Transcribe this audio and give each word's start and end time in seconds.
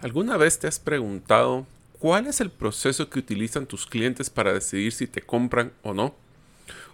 ¿Alguna 0.00 0.36
vez 0.36 0.60
te 0.60 0.68
has 0.68 0.78
preguntado 0.78 1.66
cuál 1.98 2.28
es 2.28 2.40
el 2.40 2.50
proceso 2.50 3.10
que 3.10 3.18
utilizan 3.18 3.66
tus 3.66 3.84
clientes 3.84 4.30
para 4.30 4.52
decidir 4.52 4.92
si 4.92 5.08
te 5.08 5.22
compran 5.22 5.72
o 5.82 5.92
no? 5.92 6.14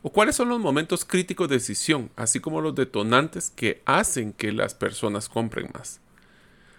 ¿O 0.01 0.11
cuáles 0.11 0.37
son 0.37 0.49
los 0.49 0.59
momentos 0.59 1.05
críticos 1.05 1.51
de 1.51 1.57
decisión, 1.57 2.09
así 2.17 2.41
como 2.41 2.63
los 2.63 2.75
detonantes 2.75 3.53
que 3.55 3.83
hacen 3.85 4.33
que 4.33 4.53
las 4.53 4.73
personas 4.73 5.29
compren 5.29 5.69
más? 5.75 6.01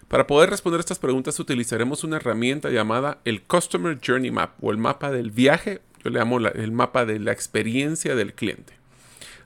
Para 0.08 0.26
poder 0.26 0.50
responder 0.50 0.80
estas 0.80 0.98
preguntas 0.98 1.38
utilizaremos 1.38 2.02
una 2.02 2.16
herramienta 2.16 2.70
llamada 2.70 3.18
el 3.24 3.42
Customer 3.42 3.96
Journey 4.04 4.32
Map 4.32 4.52
o 4.60 4.72
el 4.72 4.78
mapa 4.78 5.12
del 5.12 5.30
viaje, 5.30 5.80
yo 6.02 6.10
le 6.10 6.18
llamo 6.18 6.38
el 6.38 6.72
mapa 6.72 7.06
de 7.06 7.20
la 7.20 7.30
experiencia 7.30 8.16
del 8.16 8.34
cliente. 8.34 8.72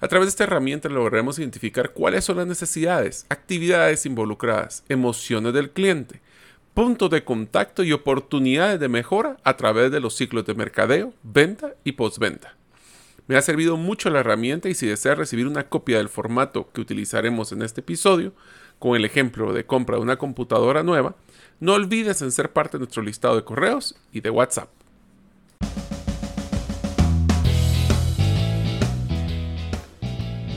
A 0.00 0.08
través 0.08 0.28
de 0.28 0.30
esta 0.30 0.44
herramienta 0.44 0.88
lograremos 0.88 1.38
identificar 1.38 1.90
cuáles 1.90 2.24
son 2.24 2.38
las 2.38 2.46
necesidades, 2.46 3.26
actividades 3.28 4.06
involucradas, 4.06 4.82
emociones 4.88 5.52
del 5.52 5.72
cliente, 5.72 6.22
puntos 6.80 7.10
de 7.10 7.24
contacto 7.24 7.84
y 7.84 7.92
oportunidades 7.92 8.80
de 8.80 8.88
mejora 8.88 9.36
a 9.44 9.58
través 9.58 9.92
de 9.92 10.00
los 10.00 10.16
ciclos 10.16 10.46
de 10.46 10.54
mercadeo, 10.54 11.12
venta 11.22 11.74
y 11.84 11.92
postventa. 11.92 12.56
Me 13.26 13.36
ha 13.36 13.42
servido 13.42 13.76
mucho 13.76 14.08
la 14.08 14.20
herramienta 14.20 14.70
y 14.70 14.74
si 14.74 14.86
desea 14.86 15.14
recibir 15.14 15.46
una 15.46 15.68
copia 15.68 15.98
del 15.98 16.08
formato 16.08 16.70
que 16.72 16.80
utilizaremos 16.80 17.52
en 17.52 17.60
este 17.60 17.82
episodio, 17.82 18.32
con 18.78 18.96
el 18.96 19.04
ejemplo 19.04 19.52
de 19.52 19.66
compra 19.66 19.96
de 19.96 20.02
una 20.02 20.16
computadora 20.16 20.82
nueva, 20.82 21.16
no 21.60 21.74
olvides 21.74 22.22
en 22.22 22.32
ser 22.32 22.50
parte 22.50 22.78
de 22.78 22.84
nuestro 22.84 23.02
listado 23.02 23.36
de 23.36 23.44
correos 23.44 23.94
y 24.10 24.22
de 24.22 24.30
WhatsApp. 24.30 24.70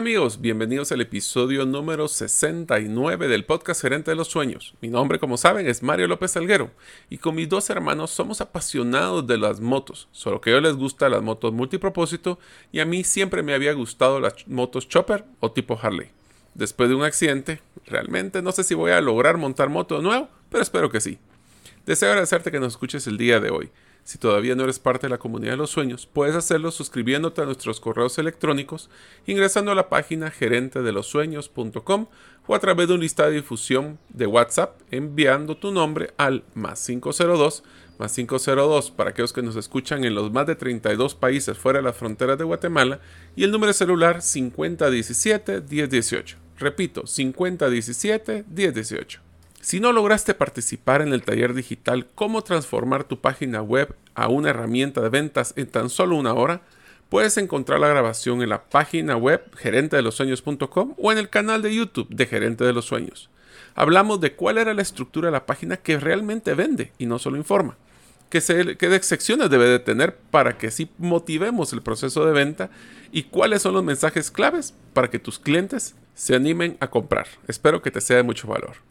Amigos, 0.00 0.40
bienvenidos 0.40 0.90
al 0.92 1.02
episodio 1.02 1.66
número 1.66 2.08
69 2.08 3.28
del 3.28 3.44
podcast 3.44 3.82
Gerente 3.82 4.10
de 4.10 4.14
los 4.14 4.28
Sueños. 4.28 4.74
Mi 4.80 4.88
nombre, 4.88 5.18
como 5.18 5.36
saben, 5.36 5.66
es 5.66 5.82
Mario 5.82 6.06
López 6.06 6.38
Alguero 6.38 6.70
y 7.10 7.18
con 7.18 7.34
mis 7.34 7.50
dos 7.50 7.68
hermanos 7.68 8.10
somos 8.10 8.40
apasionados 8.40 9.26
de 9.26 9.36
las 9.36 9.60
motos, 9.60 10.08
solo 10.10 10.40
que 10.40 10.48
a 10.48 10.52
ellos 10.54 10.62
les 10.62 10.76
gustan 10.76 11.10
las 11.10 11.20
motos 11.20 11.52
multipropósito 11.52 12.38
y 12.72 12.80
a 12.80 12.86
mí 12.86 13.04
siempre 13.04 13.42
me 13.42 13.52
había 13.52 13.74
gustado 13.74 14.20
las 14.20 14.48
motos 14.48 14.88
chopper 14.88 15.26
o 15.38 15.52
tipo 15.52 15.78
Harley. 15.80 16.08
Después 16.54 16.88
de 16.88 16.94
un 16.94 17.04
accidente, 17.04 17.60
realmente 17.84 18.40
no 18.40 18.52
sé 18.52 18.64
si 18.64 18.72
voy 18.72 18.92
a 18.92 19.02
lograr 19.02 19.36
montar 19.36 19.68
moto 19.68 20.00
nuevo, 20.00 20.30
pero 20.48 20.62
espero 20.62 20.90
que 20.90 21.02
sí. 21.02 21.18
Deseo 21.84 22.08
agradecerte 22.08 22.50
que 22.50 22.58
nos 22.58 22.72
escuches 22.72 23.06
el 23.06 23.18
día 23.18 23.38
de 23.38 23.50
hoy. 23.50 23.70
Si 24.04 24.18
todavía 24.18 24.54
no 24.54 24.64
eres 24.64 24.78
parte 24.78 25.06
de 25.06 25.10
la 25.10 25.18
comunidad 25.18 25.52
de 25.52 25.58
los 25.58 25.70
sueños, 25.70 26.06
puedes 26.06 26.34
hacerlo 26.34 26.70
suscribiéndote 26.70 27.42
a 27.42 27.44
nuestros 27.44 27.80
correos 27.80 28.18
electrónicos, 28.18 28.90
ingresando 29.26 29.70
a 29.70 29.74
la 29.74 29.88
página 29.88 30.30
gerentedelosueños.com 30.30 32.06
o 32.46 32.54
a 32.54 32.58
través 32.58 32.88
de 32.88 32.94
un 32.94 33.00
listado 33.00 33.30
de 33.30 33.36
difusión 33.36 33.98
de 34.08 34.26
WhatsApp 34.26 34.80
enviando 34.90 35.56
tu 35.56 35.70
nombre 35.70 36.12
al 36.16 36.44
más 36.54 36.84
502 36.84 37.62
más 38.00 38.14
502 38.14 38.90
para 38.90 39.10
aquellos 39.10 39.32
que 39.32 39.42
nos 39.42 39.56
escuchan 39.56 40.04
en 40.04 40.14
los 40.14 40.32
más 40.32 40.46
de 40.46 40.56
32 40.56 41.14
países 41.14 41.58
fuera 41.58 41.80
de 41.80 41.84
las 41.84 41.96
fronteras 41.96 42.38
de 42.38 42.44
Guatemala 42.44 43.00
y 43.36 43.44
el 43.44 43.52
número 43.52 43.72
celular 43.74 44.22
5017 44.22 45.60
1018. 45.60 46.36
Repito, 46.58 47.06
5017 47.06 48.44
1018. 48.48 49.29
Si 49.60 49.78
no 49.78 49.92
lograste 49.92 50.32
participar 50.32 51.02
en 51.02 51.12
el 51.12 51.22
taller 51.22 51.52
digital 51.52 52.06
Cómo 52.14 52.42
transformar 52.42 53.04
tu 53.04 53.20
página 53.20 53.60
web 53.60 53.94
a 54.14 54.28
una 54.28 54.50
herramienta 54.50 55.02
de 55.02 55.10
ventas 55.10 55.52
en 55.56 55.66
tan 55.66 55.90
solo 55.90 56.16
una 56.16 56.32
hora, 56.32 56.62
puedes 57.10 57.36
encontrar 57.36 57.78
la 57.78 57.88
grabación 57.88 58.40
en 58.42 58.48
la 58.48 58.64
página 58.64 59.16
web 59.16 59.42
gerentedelosueños.com 59.56 60.94
o 60.96 61.12
en 61.12 61.18
el 61.18 61.28
canal 61.28 61.60
de 61.60 61.74
YouTube 61.74 62.08
de 62.08 62.26
Gerente 62.26 62.64
de 62.64 62.72
los 62.72 62.86
Sueños. 62.86 63.28
Hablamos 63.74 64.20
de 64.20 64.34
cuál 64.34 64.58
era 64.58 64.72
la 64.72 64.82
estructura 64.82 65.28
de 65.28 65.32
la 65.32 65.46
página 65.46 65.76
que 65.76 65.98
realmente 65.98 66.54
vende 66.54 66.92
y 66.98 67.06
no 67.06 67.18
solo 67.18 67.36
informa. 67.36 67.76
Qué, 68.30 68.40
secciones 68.40 69.50
debe 69.50 69.66
de 69.66 69.80
tener 69.80 70.16
para 70.16 70.56
que 70.56 70.68
así 70.68 70.88
motivemos 70.98 71.72
el 71.72 71.82
proceso 71.82 72.24
de 72.24 72.32
venta 72.32 72.70
y 73.12 73.24
cuáles 73.24 73.62
son 73.62 73.74
los 73.74 73.84
mensajes 73.84 74.30
claves 74.30 74.72
para 74.94 75.10
que 75.10 75.18
tus 75.18 75.38
clientes 75.38 75.96
se 76.14 76.34
animen 76.34 76.76
a 76.80 76.88
comprar. 76.88 77.26
Espero 77.48 77.82
que 77.82 77.90
te 77.90 78.00
sea 78.00 78.18
de 78.18 78.22
mucho 78.22 78.46
valor. 78.46 78.89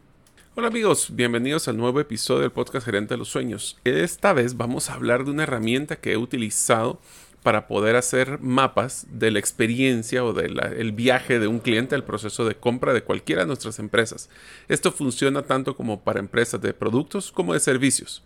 Hola 0.60 0.68
amigos, 0.68 1.16
bienvenidos 1.16 1.70
al 1.70 1.78
nuevo 1.78 2.02
episodio 2.02 2.42
del 2.42 2.52
podcast 2.52 2.86
Gerente 2.86 3.14
de 3.14 3.18
los 3.18 3.30
Sueños. 3.30 3.78
Esta 3.86 4.34
vez 4.34 4.58
vamos 4.58 4.90
a 4.90 4.96
hablar 4.96 5.24
de 5.24 5.32
una 5.32 5.44
herramienta 5.44 5.96
que 5.96 6.12
he 6.12 6.18
utilizado 6.18 7.00
para 7.44 7.66
poder 7.66 7.96
hacer 7.96 8.40
mapas 8.42 9.08
de 9.10 9.32
la 9.32 9.40
experiencia 9.40 10.22
o 10.26 10.34
del 10.34 10.92
viaje 10.92 11.40
de 11.40 11.48
un 11.48 11.60
cliente 11.60 11.96
al 11.96 12.04
proceso 12.04 12.44
de 12.44 12.56
compra 12.56 12.92
de 12.92 13.04
cualquiera 13.04 13.44
de 13.44 13.48
nuestras 13.48 13.80
empresas. 13.80 14.30
Esto 14.68 14.92
funciona 14.92 15.44
tanto 15.44 15.78
como 15.78 16.02
para 16.02 16.20
empresas 16.20 16.60
de 16.60 16.74
productos 16.74 17.32
como 17.32 17.54
de 17.54 17.62
servicios. 17.62 18.22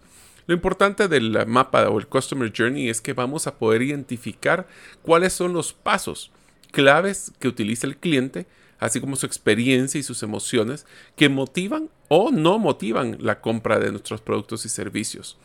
Lo 0.48 0.56
importante 0.56 1.08
del 1.08 1.46
mapa 1.46 1.88
o 1.88 2.00
el 2.00 2.08
Customer 2.08 2.52
Journey 2.52 2.90
es 2.90 3.00
que 3.00 3.14
vamos 3.14 3.46
a 3.46 3.60
poder 3.60 3.84
identificar 3.84 4.68
cuáles 5.04 5.34
son 5.34 5.54
los 5.54 5.72
pasos 5.72 6.32
claves 6.72 7.32
que 7.38 7.48
utiliza 7.48 7.86
el 7.86 7.98
cliente 7.98 8.48
así 8.84 9.00
como 9.00 9.16
su 9.16 9.26
experiencia 9.26 10.00
y 10.00 10.04
sus 10.04 10.24
emociones 10.24 10.86
que 11.16 11.30
motivan 11.30 11.90
o 12.10 12.32
no 12.32 12.60
motivan 12.60 13.18
la 13.22 13.40
compra 13.40 13.80
de 13.80 13.92
nuestros 13.92 14.22
productos 14.22 14.66
y 14.66 14.70
servicios. 14.70 15.38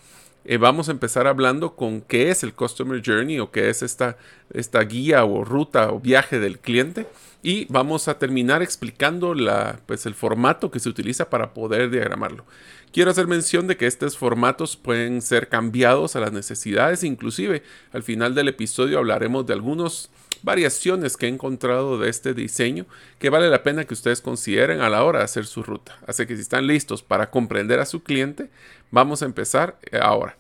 Eh, 0.45 0.57
vamos 0.57 0.89
a 0.89 0.93
empezar 0.93 1.27
hablando 1.27 1.77
con 1.77 2.01
qué 2.01 2.31
es 2.31 2.43
el 2.43 2.55
Customer 2.55 3.03
Journey 3.05 3.39
o 3.39 3.51
qué 3.51 3.69
es 3.69 3.83
esta, 3.83 4.17
esta 4.53 4.81
guía 4.83 5.25
o 5.25 5.45
ruta 5.45 5.93
o 5.93 6.01
viaje 6.01 6.39
del 6.41 6.59
cliente 6.59 7.07
y 7.43 7.67
vamos 7.67 8.09
a 8.09 8.19
terminar 8.19 8.63
explicando 8.63 9.35
la, 9.35 9.81
pues, 9.87 10.07
el 10.07 10.15
formato 10.15 10.71
que 10.71 10.81
se 10.81 10.89
utiliza 10.89 11.31
para 11.31 11.55
poder 11.55 11.91
diagramarlo. 11.91 12.45
Quiero 12.93 13.11
hacer 13.11 13.27
mención 13.27 13.67
de 13.67 13.77
que 13.77 13.87
estos 13.87 14.17
formatos 14.17 14.77
pueden 14.77 15.23
ser 15.23 15.49
cambiados 15.49 16.17
a 16.17 16.21
las 16.21 16.33
necesidades, 16.33 17.05
inclusive 17.05 17.63
al 17.93 18.03
final 18.03 18.35
del 18.35 18.49
episodio 18.49 18.99
hablaremos 18.99 19.47
de 19.47 19.53
algunos 19.53 20.11
variaciones 20.43 21.17
que 21.17 21.27
he 21.27 21.29
encontrado 21.29 21.99
de 21.99 22.09
este 22.09 22.35
diseño 22.35 22.87
que 23.19 23.31
vale 23.31 23.49
la 23.51 23.63
pena 23.63 23.85
que 23.85 23.95
ustedes 23.95 24.21
consideren 24.21 24.81
a 24.81 24.89
la 24.89 25.05
hora 25.05 25.21
de 25.21 25.25
hacer 25.25 25.47
su 25.47 25.63
ruta. 25.63 25.99
Así 26.07 26.27
que 26.27 26.37
si 26.37 26.43
están 26.43 26.67
listos 26.67 27.03
para 27.03 27.31
comprender 27.31 27.81
a 27.81 27.87
su 27.87 28.03
cliente, 28.03 28.51
vamos 28.91 29.23
a 29.23 29.27
empezar 29.27 29.79
eh, 29.91 29.99
ahora. 30.01 30.37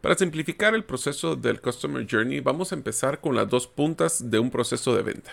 Para 0.00 0.14
simplificar 0.14 0.74
el 0.74 0.84
proceso 0.84 1.34
del 1.34 1.60
Customer 1.60 2.06
Journey, 2.08 2.40
vamos 2.40 2.70
a 2.70 2.76
empezar 2.76 3.20
con 3.20 3.34
las 3.34 3.48
dos 3.48 3.66
puntas 3.66 4.30
de 4.30 4.38
un 4.38 4.50
proceso 4.50 4.94
de 4.94 5.02
venta. 5.02 5.32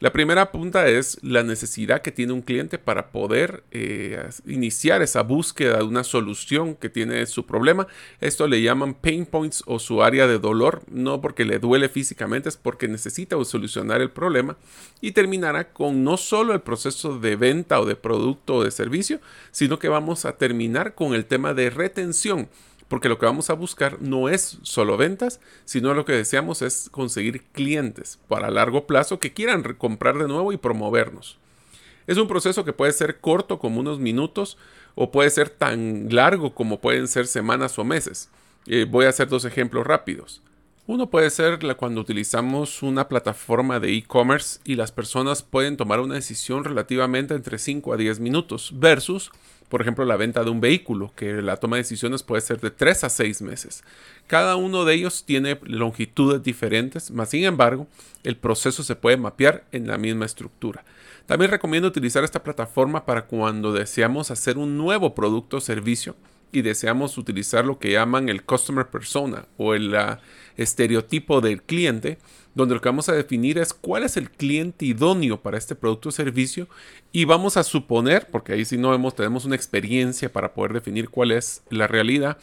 La 0.00 0.12
primera 0.12 0.50
punta 0.50 0.88
es 0.88 1.18
la 1.22 1.44
necesidad 1.44 2.02
que 2.02 2.10
tiene 2.10 2.32
un 2.32 2.42
cliente 2.42 2.78
para 2.78 3.12
poder 3.12 3.62
eh, 3.70 4.28
iniciar 4.44 5.02
esa 5.02 5.22
búsqueda 5.22 5.78
de 5.78 5.84
una 5.84 6.02
solución 6.02 6.74
que 6.74 6.88
tiene 6.90 7.24
su 7.26 7.46
problema. 7.46 7.86
Esto 8.20 8.48
le 8.48 8.60
llaman 8.60 8.94
pain 8.94 9.24
points 9.24 9.62
o 9.66 9.78
su 9.78 10.02
área 10.02 10.26
de 10.26 10.38
dolor, 10.38 10.82
no 10.90 11.20
porque 11.20 11.44
le 11.44 11.60
duele 11.60 11.88
físicamente, 11.88 12.48
es 12.48 12.56
porque 12.56 12.88
necesita 12.88 13.42
solucionar 13.44 14.00
el 14.00 14.10
problema 14.10 14.56
y 15.00 15.12
terminará 15.12 15.72
con 15.72 16.02
no 16.02 16.16
solo 16.16 16.54
el 16.54 16.60
proceso 16.60 17.18
de 17.18 17.36
venta 17.36 17.80
o 17.80 17.86
de 17.86 17.96
producto 17.96 18.56
o 18.56 18.64
de 18.64 18.72
servicio, 18.72 19.20
sino 19.52 19.78
que 19.78 19.88
vamos 19.88 20.24
a 20.24 20.36
terminar 20.36 20.94
con 20.94 21.14
el 21.14 21.24
tema 21.24 21.54
de 21.54 21.70
retención 21.70 22.48
porque 22.94 23.08
lo 23.08 23.18
que 23.18 23.26
vamos 23.26 23.50
a 23.50 23.54
buscar 23.54 24.00
no 24.00 24.28
es 24.28 24.58
solo 24.62 24.96
ventas, 24.96 25.40
sino 25.64 25.94
lo 25.94 26.04
que 26.04 26.12
deseamos 26.12 26.62
es 26.62 26.88
conseguir 26.92 27.42
clientes 27.50 28.20
para 28.28 28.52
largo 28.52 28.86
plazo 28.86 29.18
que 29.18 29.32
quieran 29.32 29.64
comprar 29.76 30.16
de 30.16 30.28
nuevo 30.28 30.52
y 30.52 30.58
promovernos. 30.58 31.36
Es 32.06 32.18
un 32.18 32.28
proceso 32.28 32.64
que 32.64 32.72
puede 32.72 32.92
ser 32.92 33.18
corto 33.18 33.58
como 33.58 33.80
unos 33.80 33.98
minutos 33.98 34.58
o 34.94 35.10
puede 35.10 35.30
ser 35.30 35.50
tan 35.50 36.06
largo 36.14 36.54
como 36.54 36.80
pueden 36.80 37.08
ser 37.08 37.26
semanas 37.26 37.80
o 37.80 37.84
meses. 37.84 38.30
Eh, 38.68 38.86
voy 38.88 39.06
a 39.06 39.08
hacer 39.08 39.26
dos 39.26 39.44
ejemplos 39.44 39.84
rápidos. 39.84 40.40
Uno 40.86 41.10
puede 41.10 41.30
ser 41.30 41.58
cuando 41.76 42.00
utilizamos 42.00 42.80
una 42.84 43.08
plataforma 43.08 43.80
de 43.80 43.92
e-commerce 43.92 44.60
y 44.64 44.76
las 44.76 44.92
personas 44.92 45.42
pueden 45.42 45.76
tomar 45.76 45.98
una 45.98 46.14
decisión 46.14 46.62
relativamente 46.62 47.34
entre 47.34 47.58
5 47.58 47.92
a 47.92 47.96
10 47.96 48.20
minutos 48.20 48.70
versus 48.72 49.32
por 49.68 49.80
ejemplo, 49.80 50.04
la 50.04 50.16
venta 50.16 50.44
de 50.44 50.50
un 50.50 50.60
vehículo, 50.60 51.12
que 51.16 51.42
la 51.42 51.56
toma 51.56 51.76
de 51.76 51.82
decisiones 51.82 52.22
puede 52.22 52.42
ser 52.42 52.60
de 52.60 52.70
3 52.70 53.04
a 53.04 53.08
6 53.08 53.42
meses. 53.42 53.82
Cada 54.26 54.56
uno 54.56 54.84
de 54.84 54.94
ellos 54.94 55.24
tiene 55.24 55.58
longitudes 55.62 56.42
diferentes, 56.42 57.10
mas 57.10 57.30
sin 57.30 57.44
embargo, 57.44 57.86
el 58.22 58.36
proceso 58.36 58.82
se 58.82 58.96
puede 58.96 59.16
mapear 59.16 59.64
en 59.72 59.86
la 59.86 59.98
misma 59.98 60.26
estructura. 60.26 60.84
También 61.26 61.50
recomiendo 61.50 61.88
utilizar 61.88 62.22
esta 62.24 62.42
plataforma 62.42 63.06
para 63.06 63.26
cuando 63.26 63.72
deseamos 63.72 64.30
hacer 64.30 64.58
un 64.58 64.76
nuevo 64.76 65.14
producto 65.14 65.56
o 65.56 65.60
servicio 65.60 66.16
y 66.58 66.62
deseamos 66.62 67.18
utilizar 67.18 67.64
lo 67.64 67.78
que 67.78 67.92
llaman 67.92 68.28
el 68.28 68.42
customer 68.42 68.86
persona 68.86 69.46
o 69.56 69.74
el 69.74 69.94
estereotipo 70.56 71.40
del 71.40 71.62
cliente, 71.62 72.18
donde 72.54 72.74
lo 72.74 72.80
que 72.80 72.88
vamos 72.88 73.08
a 73.08 73.12
definir 73.12 73.58
es 73.58 73.74
cuál 73.74 74.04
es 74.04 74.16
el 74.16 74.30
cliente 74.30 74.86
idóneo 74.86 75.40
para 75.40 75.58
este 75.58 75.74
producto 75.74 76.10
o 76.10 76.12
servicio 76.12 76.68
y 77.12 77.24
vamos 77.24 77.56
a 77.56 77.64
suponer, 77.64 78.28
porque 78.30 78.52
ahí 78.52 78.64
si 78.64 78.76
no 78.76 78.90
vemos, 78.90 79.16
tenemos 79.16 79.44
una 79.44 79.56
experiencia 79.56 80.32
para 80.32 80.54
poder 80.54 80.72
definir 80.72 81.08
cuál 81.08 81.32
es 81.32 81.62
la 81.70 81.86
realidad, 81.86 82.38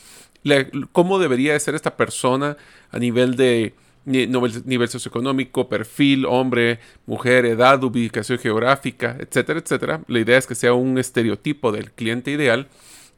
cómo 0.91 1.19
debería 1.19 1.53
de 1.53 1.59
ser 1.59 1.75
esta 1.75 1.95
persona 1.95 2.57
a 2.89 2.99
nivel 2.99 3.35
de 3.35 3.73
nivel 4.03 4.89
socioeconómico, 4.89 5.69
perfil, 5.69 6.25
hombre, 6.25 6.79
mujer, 7.05 7.45
edad, 7.45 7.83
ubicación 7.83 8.39
geográfica, 8.39 9.15
etcétera, 9.19 9.59
etcétera. 9.59 10.01
La 10.07 10.19
idea 10.19 10.39
es 10.39 10.47
que 10.47 10.55
sea 10.55 10.73
un 10.73 10.97
estereotipo 10.97 11.71
del 11.71 11.91
cliente 11.91 12.31
ideal 12.31 12.67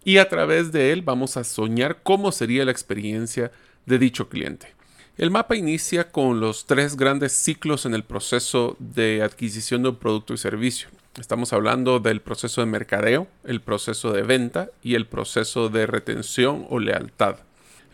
y 0.05 0.17
a 0.17 0.29
través 0.29 0.71
de 0.71 0.91
él 0.91 1.01
vamos 1.01 1.37
a 1.37 1.43
soñar 1.43 1.99
cómo 2.03 2.31
sería 2.31 2.65
la 2.65 2.71
experiencia 2.71 3.51
de 3.85 3.99
dicho 3.99 4.29
cliente. 4.29 4.73
El 5.17 5.29
mapa 5.29 5.55
inicia 5.55 6.11
con 6.11 6.39
los 6.39 6.65
tres 6.65 6.97
grandes 6.97 7.33
ciclos 7.33 7.85
en 7.85 7.93
el 7.93 8.03
proceso 8.03 8.75
de 8.79 9.21
adquisición 9.21 9.83
de 9.83 9.89
un 9.89 9.95
producto 9.97 10.33
y 10.33 10.37
servicio. 10.37 10.89
Estamos 11.19 11.53
hablando 11.53 11.99
del 11.99 12.21
proceso 12.21 12.61
de 12.61 12.67
mercadeo, 12.67 13.27
el 13.43 13.61
proceso 13.61 14.11
de 14.11 14.23
venta 14.23 14.69
y 14.81 14.95
el 14.95 15.05
proceso 15.05 15.69
de 15.69 15.85
retención 15.85 16.65
o 16.69 16.79
lealtad. 16.79 17.35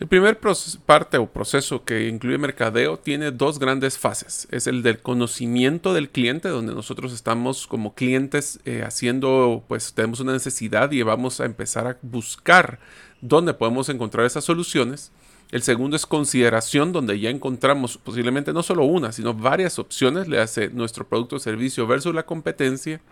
El 0.00 0.08
primer 0.08 0.40
parte 0.86 1.18
o 1.18 1.26
proceso 1.26 1.84
que 1.84 2.08
incluye 2.08 2.38
mercadeo 2.38 2.98
tiene 2.98 3.32
dos 3.32 3.58
grandes 3.58 3.98
fases. 3.98 4.48
Es 4.50 4.66
el 4.66 4.82
del 4.82 5.00
conocimiento 5.00 5.92
del 5.92 6.08
cliente, 6.08 6.48
donde 6.48 6.74
nosotros 6.74 7.12
estamos 7.12 7.66
como 7.66 7.94
clientes 7.94 8.60
eh, 8.64 8.82
haciendo, 8.82 9.62
pues 9.68 9.92
tenemos 9.92 10.20
una 10.20 10.32
necesidad 10.32 10.90
y 10.90 11.02
vamos 11.02 11.38
a 11.42 11.44
empezar 11.44 11.86
a 11.86 11.98
buscar 12.00 12.80
dónde 13.20 13.52
podemos 13.52 13.90
encontrar 13.90 14.24
esas 14.24 14.42
soluciones. 14.42 15.12
El 15.50 15.60
segundo 15.60 15.96
es 15.96 16.06
consideración, 16.06 16.92
donde 16.92 17.20
ya 17.20 17.28
encontramos 17.28 17.98
posiblemente 17.98 18.54
no 18.54 18.62
solo 18.62 18.84
una, 18.84 19.12
sino 19.12 19.34
varias 19.34 19.78
opciones, 19.78 20.28
le 20.28 20.40
hace 20.40 20.70
nuestro 20.70 21.06
producto 21.06 21.36
o 21.36 21.40
servicio 21.40 21.86
versus 21.86 22.14
la 22.14 22.24
competencia, 22.24 23.02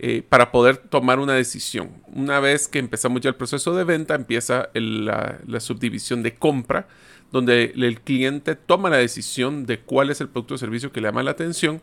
eh, 0.00 0.22
para 0.28 0.52
poder 0.52 0.76
tomar 0.76 1.18
una 1.18 1.34
decisión. 1.34 1.90
Una 2.06 2.38
vez 2.38 2.68
que 2.68 2.78
empezamos 2.78 3.20
ya 3.20 3.30
el 3.30 3.34
proceso 3.34 3.74
de 3.74 3.82
venta, 3.82 4.14
empieza 4.14 4.68
la, 4.72 5.40
subdivisión 5.58 6.22
de 6.22 6.34
compra, 6.36 6.86
donde 7.32 7.72
el 7.76 8.00
cliente 8.00 8.54
toma 8.54 8.90
la 8.90 8.98
decisión 8.98 9.66
de 9.66 9.80
cuál 9.80 10.10
es 10.10 10.20
el 10.20 10.28
producto 10.28 10.54
o 10.54 10.58
servicio 10.58 10.92
que 10.92 11.00
le 11.00 11.08
llama 11.08 11.24
la 11.24 11.32
atención. 11.32 11.82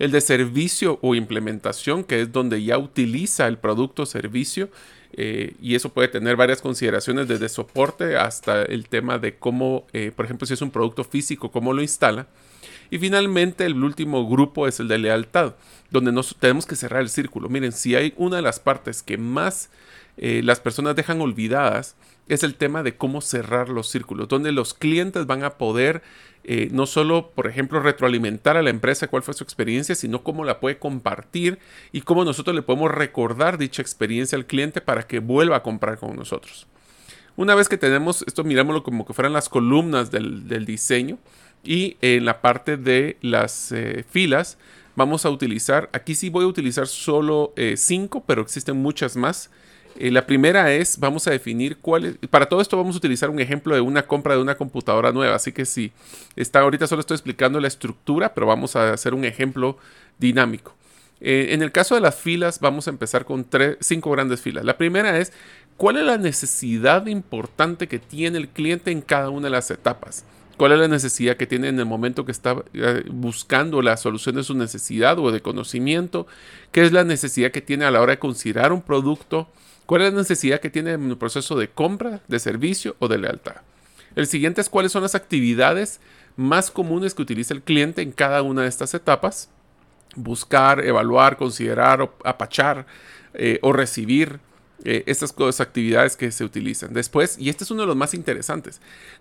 El 0.00 0.10
de 0.10 0.20
servicio 0.20 0.98
o 1.00 1.14
implementación, 1.14 2.02
que 2.02 2.22
es 2.22 2.32
donde 2.32 2.60
ya 2.64 2.76
utiliza 2.76 3.46
el 3.46 3.58
producto 3.58 4.02
o 4.02 4.06
servicio 4.06 4.68
eh, 5.12 5.54
y 5.62 5.76
eso 5.76 5.90
puede 5.90 6.08
tener 6.08 6.34
varias 6.34 6.60
consideraciones 6.60 7.28
desde 7.28 7.48
soporte 7.48 8.16
hasta 8.16 8.64
el 8.64 8.88
tema 8.88 9.18
de 9.18 9.36
cómo, 9.36 9.86
eh, 9.92 10.10
por 10.14 10.24
ejemplo, 10.24 10.44
si 10.44 10.54
es 10.54 10.62
un 10.62 10.72
producto 10.72 11.04
físico, 11.04 11.52
cómo 11.52 11.72
lo 11.72 11.82
instala. 11.82 12.26
Y 12.90 12.98
finalmente 12.98 13.64
el 13.64 13.82
último 13.82 14.28
grupo 14.28 14.66
es 14.66 14.80
el 14.80 14.88
de 14.88 14.98
lealtad, 14.98 15.54
donde 15.90 16.12
nos 16.12 16.36
tenemos 16.38 16.66
que 16.66 16.76
cerrar 16.76 17.02
el 17.02 17.08
círculo. 17.08 17.48
Miren, 17.48 17.72
si 17.72 17.94
hay 17.94 18.14
una 18.16 18.36
de 18.36 18.42
las 18.42 18.60
partes 18.60 19.02
que 19.02 19.18
más 19.18 19.70
eh, 20.16 20.42
las 20.44 20.60
personas 20.60 20.96
dejan 20.96 21.20
olvidadas, 21.20 21.96
es 22.28 22.42
el 22.42 22.54
tema 22.54 22.82
de 22.82 22.96
cómo 22.96 23.20
cerrar 23.20 23.68
los 23.68 23.88
círculos, 23.88 24.28
donde 24.28 24.52
los 24.52 24.72
clientes 24.74 25.26
van 25.26 25.44
a 25.44 25.58
poder 25.58 26.02
eh, 26.46 26.68
no 26.70 26.84
solo, 26.84 27.30
por 27.34 27.46
ejemplo, 27.46 27.80
retroalimentar 27.80 28.58
a 28.58 28.62
la 28.62 28.68
empresa 28.68 29.08
cuál 29.08 29.22
fue 29.22 29.32
su 29.32 29.42
experiencia, 29.42 29.94
sino 29.94 30.22
cómo 30.22 30.44
la 30.44 30.60
puede 30.60 30.78
compartir 30.78 31.58
y 31.90 32.02
cómo 32.02 32.22
nosotros 32.24 32.54
le 32.54 32.60
podemos 32.60 32.90
recordar 32.90 33.56
dicha 33.56 33.80
experiencia 33.80 34.36
al 34.36 34.44
cliente 34.44 34.82
para 34.82 35.06
que 35.06 35.20
vuelva 35.20 35.56
a 35.56 35.62
comprar 35.62 35.98
con 35.98 36.14
nosotros. 36.14 36.66
Una 37.36 37.54
vez 37.54 37.68
que 37.68 37.78
tenemos 37.78 38.22
esto, 38.26 38.44
mirámoslo 38.44 38.82
como 38.82 39.06
que 39.06 39.14
fueran 39.14 39.32
las 39.32 39.48
columnas 39.48 40.10
del, 40.10 40.66
diseño 40.66 41.18
y 41.64 41.96
en 42.00 42.24
la 42.24 42.40
parte 42.40 42.76
de 42.76 43.16
las 43.20 43.72
eh, 43.72 44.04
filas 44.08 44.58
vamos 44.96 45.24
a 45.24 45.30
utilizar, 45.30 45.88
aquí 45.92 46.14
sí 46.14 46.30
voy 46.30 46.44
a 46.44 46.48
utilizar 46.48 46.86
solo 46.86 47.52
5, 47.76 48.18
eh, 48.18 48.22
pero 48.26 48.42
existen 48.42 48.76
muchas 48.76 49.16
más 49.16 49.50
eh, 49.96 50.10
la 50.10 50.26
primera 50.26 50.72
es, 50.72 50.98
vamos 50.98 51.26
a 51.28 51.30
definir 51.30 51.76
cuál 51.78 52.04
es, 52.04 52.16
para 52.28 52.46
todo 52.46 52.60
esto 52.60 52.76
vamos 52.76 52.96
a 52.96 52.98
utilizar 52.98 53.30
un 53.30 53.38
ejemplo 53.38 53.74
de 53.74 53.80
una 53.80 54.02
compra 54.02 54.34
de 54.34 54.42
una 54.42 54.56
computadora 54.56 55.12
nueva, 55.12 55.36
así 55.36 55.52
que 55.52 55.64
sí, 55.64 55.92
está 56.34 56.60
ahorita 56.60 56.86
solo 56.86 57.00
estoy 57.00 57.14
explicando 57.14 57.60
la 57.60 57.68
estructura, 57.68 58.34
pero 58.34 58.46
vamos 58.46 58.74
a 58.74 58.92
hacer 58.92 59.14
un 59.14 59.24
ejemplo 59.24 59.78
dinámico. 60.18 60.74
En 61.20 61.62
el 61.62 61.72
caso 61.72 61.94
de 61.94 62.02
las 62.02 62.16
filas, 62.16 62.60
vamos 62.60 62.86
a 62.86 62.90
empezar 62.90 63.24
con 63.24 63.44
tres, 63.44 63.78
cinco 63.80 64.10
grandes 64.10 64.42
filas. 64.42 64.62
La 64.62 64.76
primera 64.76 65.18
es, 65.18 65.32
¿cuál 65.78 65.96
es 65.96 66.04
la 66.04 66.18
necesidad 66.18 67.06
importante 67.06 67.88
que 67.88 67.98
tiene 67.98 68.36
el 68.36 68.48
cliente 68.48 68.90
en 68.90 69.00
cada 69.00 69.30
una 69.30 69.46
de 69.46 69.52
las 69.52 69.70
etapas? 69.70 70.24
¿Cuál 70.56 70.72
es 70.72 70.78
la 70.78 70.88
necesidad 70.88 71.36
que 71.36 71.46
tiene 71.46 71.68
en 71.68 71.78
el 71.78 71.86
momento 71.86 72.24
que 72.24 72.32
está 72.32 72.56
eh, 72.74 73.04
buscando 73.10 73.82
la 73.82 73.96
solución 73.96 74.36
de 74.36 74.44
su 74.44 74.54
necesidad 74.54 75.18
o 75.18 75.32
de 75.32 75.42
conocimiento? 75.42 76.26
¿Qué 76.70 76.82
es 76.82 76.92
la 76.92 77.04
necesidad 77.04 77.50
que 77.50 77.60
tiene 77.60 77.84
a 77.84 77.90
la 77.90 78.00
hora 78.00 78.12
de 78.12 78.18
considerar 78.18 78.72
un 78.72 78.82
producto? 78.82 79.48
¿Cuál 79.86 80.02
es 80.02 80.12
la 80.12 80.20
necesidad 80.20 80.60
que 80.60 80.70
tiene 80.70 80.92
en 80.92 81.10
el 81.10 81.16
proceso 81.16 81.56
de 81.56 81.68
compra, 81.68 82.20
de 82.28 82.38
servicio 82.38 82.94
o 83.00 83.08
de 83.08 83.18
lealtad? 83.18 83.56
El 84.14 84.28
siguiente 84.28 84.60
es 84.60 84.68
cuáles 84.68 84.92
son 84.92 85.02
las 85.02 85.16
actividades 85.16 86.00
más 86.36 86.70
comunes 86.70 87.14
que 87.14 87.22
utiliza 87.22 87.52
el 87.52 87.62
cliente 87.62 88.02
en 88.02 88.12
cada 88.12 88.42
una 88.42 88.62
de 88.62 88.68
estas 88.68 88.94
etapas. 88.94 89.50
Buscar, 90.14 90.84
evaluar, 90.84 91.36
considerar, 91.36 92.12
apachar 92.24 92.86
eh, 93.34 93.58
o 93.62 93.72
recibir 93.72 94.38
eh, 94.84 95.04
estas 95.06 95.34
actividades 95.60 96.16
que 96.16 96.30
se 96.30 96.44
utilizan. 96.44 96.92
Después, 96.92 97.36
y 97.38 97.48
este 97.48 97.64
es 97.64 97.70
uno 97.70 97.82
de 97.82 97.88
los 97.88 97.96
más 97.96 98.14
interesantes, 98.14 98.80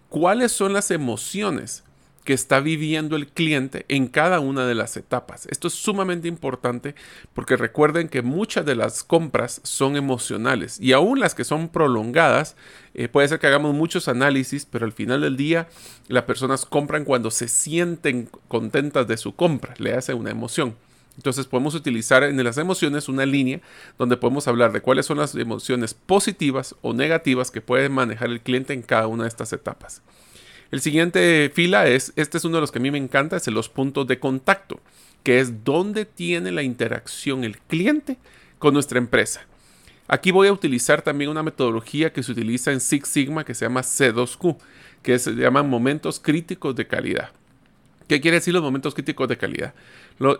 ¿cuáles 0.09 0.51
son 0.51 0.73
las 0.73 0.91
emociones 0.91 1.83
que 2.23 2.33
está 2.33 2.59
viviendo 2.59 3.15
el 3.15 3.27
cliente 3.27 3.85
en 3.89 4.07
cada 4.07 4.39
una 4.39 4.65
de 4.65 4.75
las 4.75 4.95
etapas. 4.97 5.45
Esto 5.47 5.67
es 5.67 5.73
sumamente 5.73 6.27
importante 6.27 6.95
porque 7.33 7.57
recuerden 7.57 8.07
que 8.07 8.21
muchas 8.21 8.65
de 8.65 8.75
las 8.75 9.03
compras 9.03 9.59
son 9.63 9.95
emocionales 9.95 10.79
y 10.79 10.93
aún 10.93 11.19
las 11.19 11.35
que 11.35 11.43
son 11.43 11.69
prolongadas, 11.69 12.55
eh, 12.93 13.07
puede 13.07 13.27
ser 13.27 13.39
que 13.39 13.47
hagamos 13.47 13.73
muchos 13.73 14.07
análisis, 14.07 14.65
pero 14.65 14.85
al 14.85 14.93
final 14.93 15.21
del 15.21 15.37
día 15.37 15.67
las 16.07 16.23
personas 16.23 16.65
compran 16.65 17.03
cuando 17.03 17.31
se 17.31 17.47
sienten 17.47 18.29
contentas 18.47 19.07
de 19.07 19.17
su 19.17 19.35
compra, 19.35 19.73
le 19.77 19.93
hace 19.93 20.13
una 20.13 20.31
emoción. 20.31 20.75
Entonces 21.15 21.45
podemos 21.45 21.75
utilizar 21.75 22.23
en 22.23 22.43
las 22.43 22.57
emociones 22.57 23.07
una 23.07 23.25
línea 23.25 23.61
donde 23.97 24.17
podemos 24.17 24.47
hablar 24.47 24.71
de 24.71 24.81
cuáles 24.81 25.05
son 25.05 25.19
las 25.19 25.35
emociones 25.35 25.93
positivas 25.93 26.75
o 26.81 26.93
negativas 26.93 27.51
que 27.51 27.61
puede 27.61 27.89
manejar 27.89 28.29
el 28.29 28.41
cliente 28.41 28.73
en 28.73 28.81
cada 28.81 29.07
una 29.07 29.23
de 29.23 29.29
estas 29.29 29.53
etapas. 29.53 30.01
El 30.71 30.81
siguiente 30.81 31.51
fila 31.53 31.87
es, 31.87 32.13
este 32.15 32.39
es 32.39 32.45
uno 32.45 32.57
de 32.57 32.61
los 32.61 32.71
que 32.71 32.79
a 32.79 32.81
mí 32.81 32.89
me 32.89 32.97
encanta, 32.97 33.37
es 33.37 33.45
los 33.47 33.69
puntos 33.69 34.07
de 34.07 34.19
contacto, 34.19 34.79
que 35.21 35.39
es 35.39 35.63
donde 35.63 36.05
tiene 36.05 36.51
la 36.51 36.63
interacción 36.63 37.43
el 37.43 37.59
cliente 37.59 38.17
con 38.57 38.73
nuestra 38.73 38.97
empresa. 38.97 39.45
Aquí 40.07 40.31
voy 40.31 40.47
a 40.47 40.53
utilizar 40.53 41.03
también 41.03 41.29
una 41.29 41.43
metodología 41.43 42.11
que 42.11 42.23
se 42.23 42.31
utiliza 42.31 42.71
en 42.71 42.79
Six 42.79 43.07
Sigma 43.07 43.45
que 43.45 43.53
se 43.53 43.65
llama 43.65 43.81
C2Q, 43.81 44.57
que 45.03 45.19
se 45.19 45.33
llaman 45.33 45.69
momentos 45.69 46.19
críticos 46.19 46.75
de 46.75 46.87
calidad. 46.87 47.31
¿Qué 48.07 48.19
quiere 48.19 48.37
decir 48.37 48.53
los 48.53 48.63
momentos 48.63 48.93
críticos 48.93 49.27
de 49.27 49.37
calidad? 49.37 49.73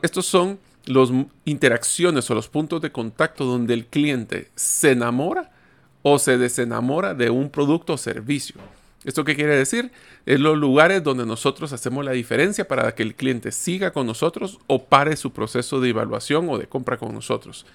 Estos 0.02 0.26
son 0.26 0.60
las 0.86 1.10
interacciones 1.46 2.30
o 2.30 2.36
los 2.36 2.50
puntos 2.50 2.82
de 2.82 2.92
contacto 2.92 3.46
donde 3.46 3.74
el 3.74 3.86
cliente 3.86 4.50
se 4.56 4.92
enamora 4.92 5.52
o 6.02 6.20
se 6.20 6.38
desenamora 6.38 7.14
de 7.14 7.30
un 7.30 7.50
producto 7.50 7.94
o 7.94 7.98
servicio. 7.98 8.56
¿Esto 9.04 9.26
qué 9.26 9.36
quiere 9.36 9.58
decir? 9.58 9.92
Es 10.26 10.40
los 10.40 10.58
lugares 10.58 11.04
donde 11.04 11.26
nosotros 11.26 11.74
hacemos 11.74 12.06
la 12.06 12.12
diferencia 12.12 12.68
para 12.68 12.94
que 12.96 13.04
el 13.04 13.16
cliente 13.16 13.52
siga 13.52 13.92
con 13.92 14.08
nosotros 14.08 14.60
o 14.68 14.86
pare 14.86 15.18
su 15.18 15.32
proceso 15.32 15.82
de 15.82 15.90
evaluación 15.90 16.48
o 16.50 16.58
de 16.58 16.68
compra 16.68 16.98
con 16.98 17.14
nosotros. 17.14 17.66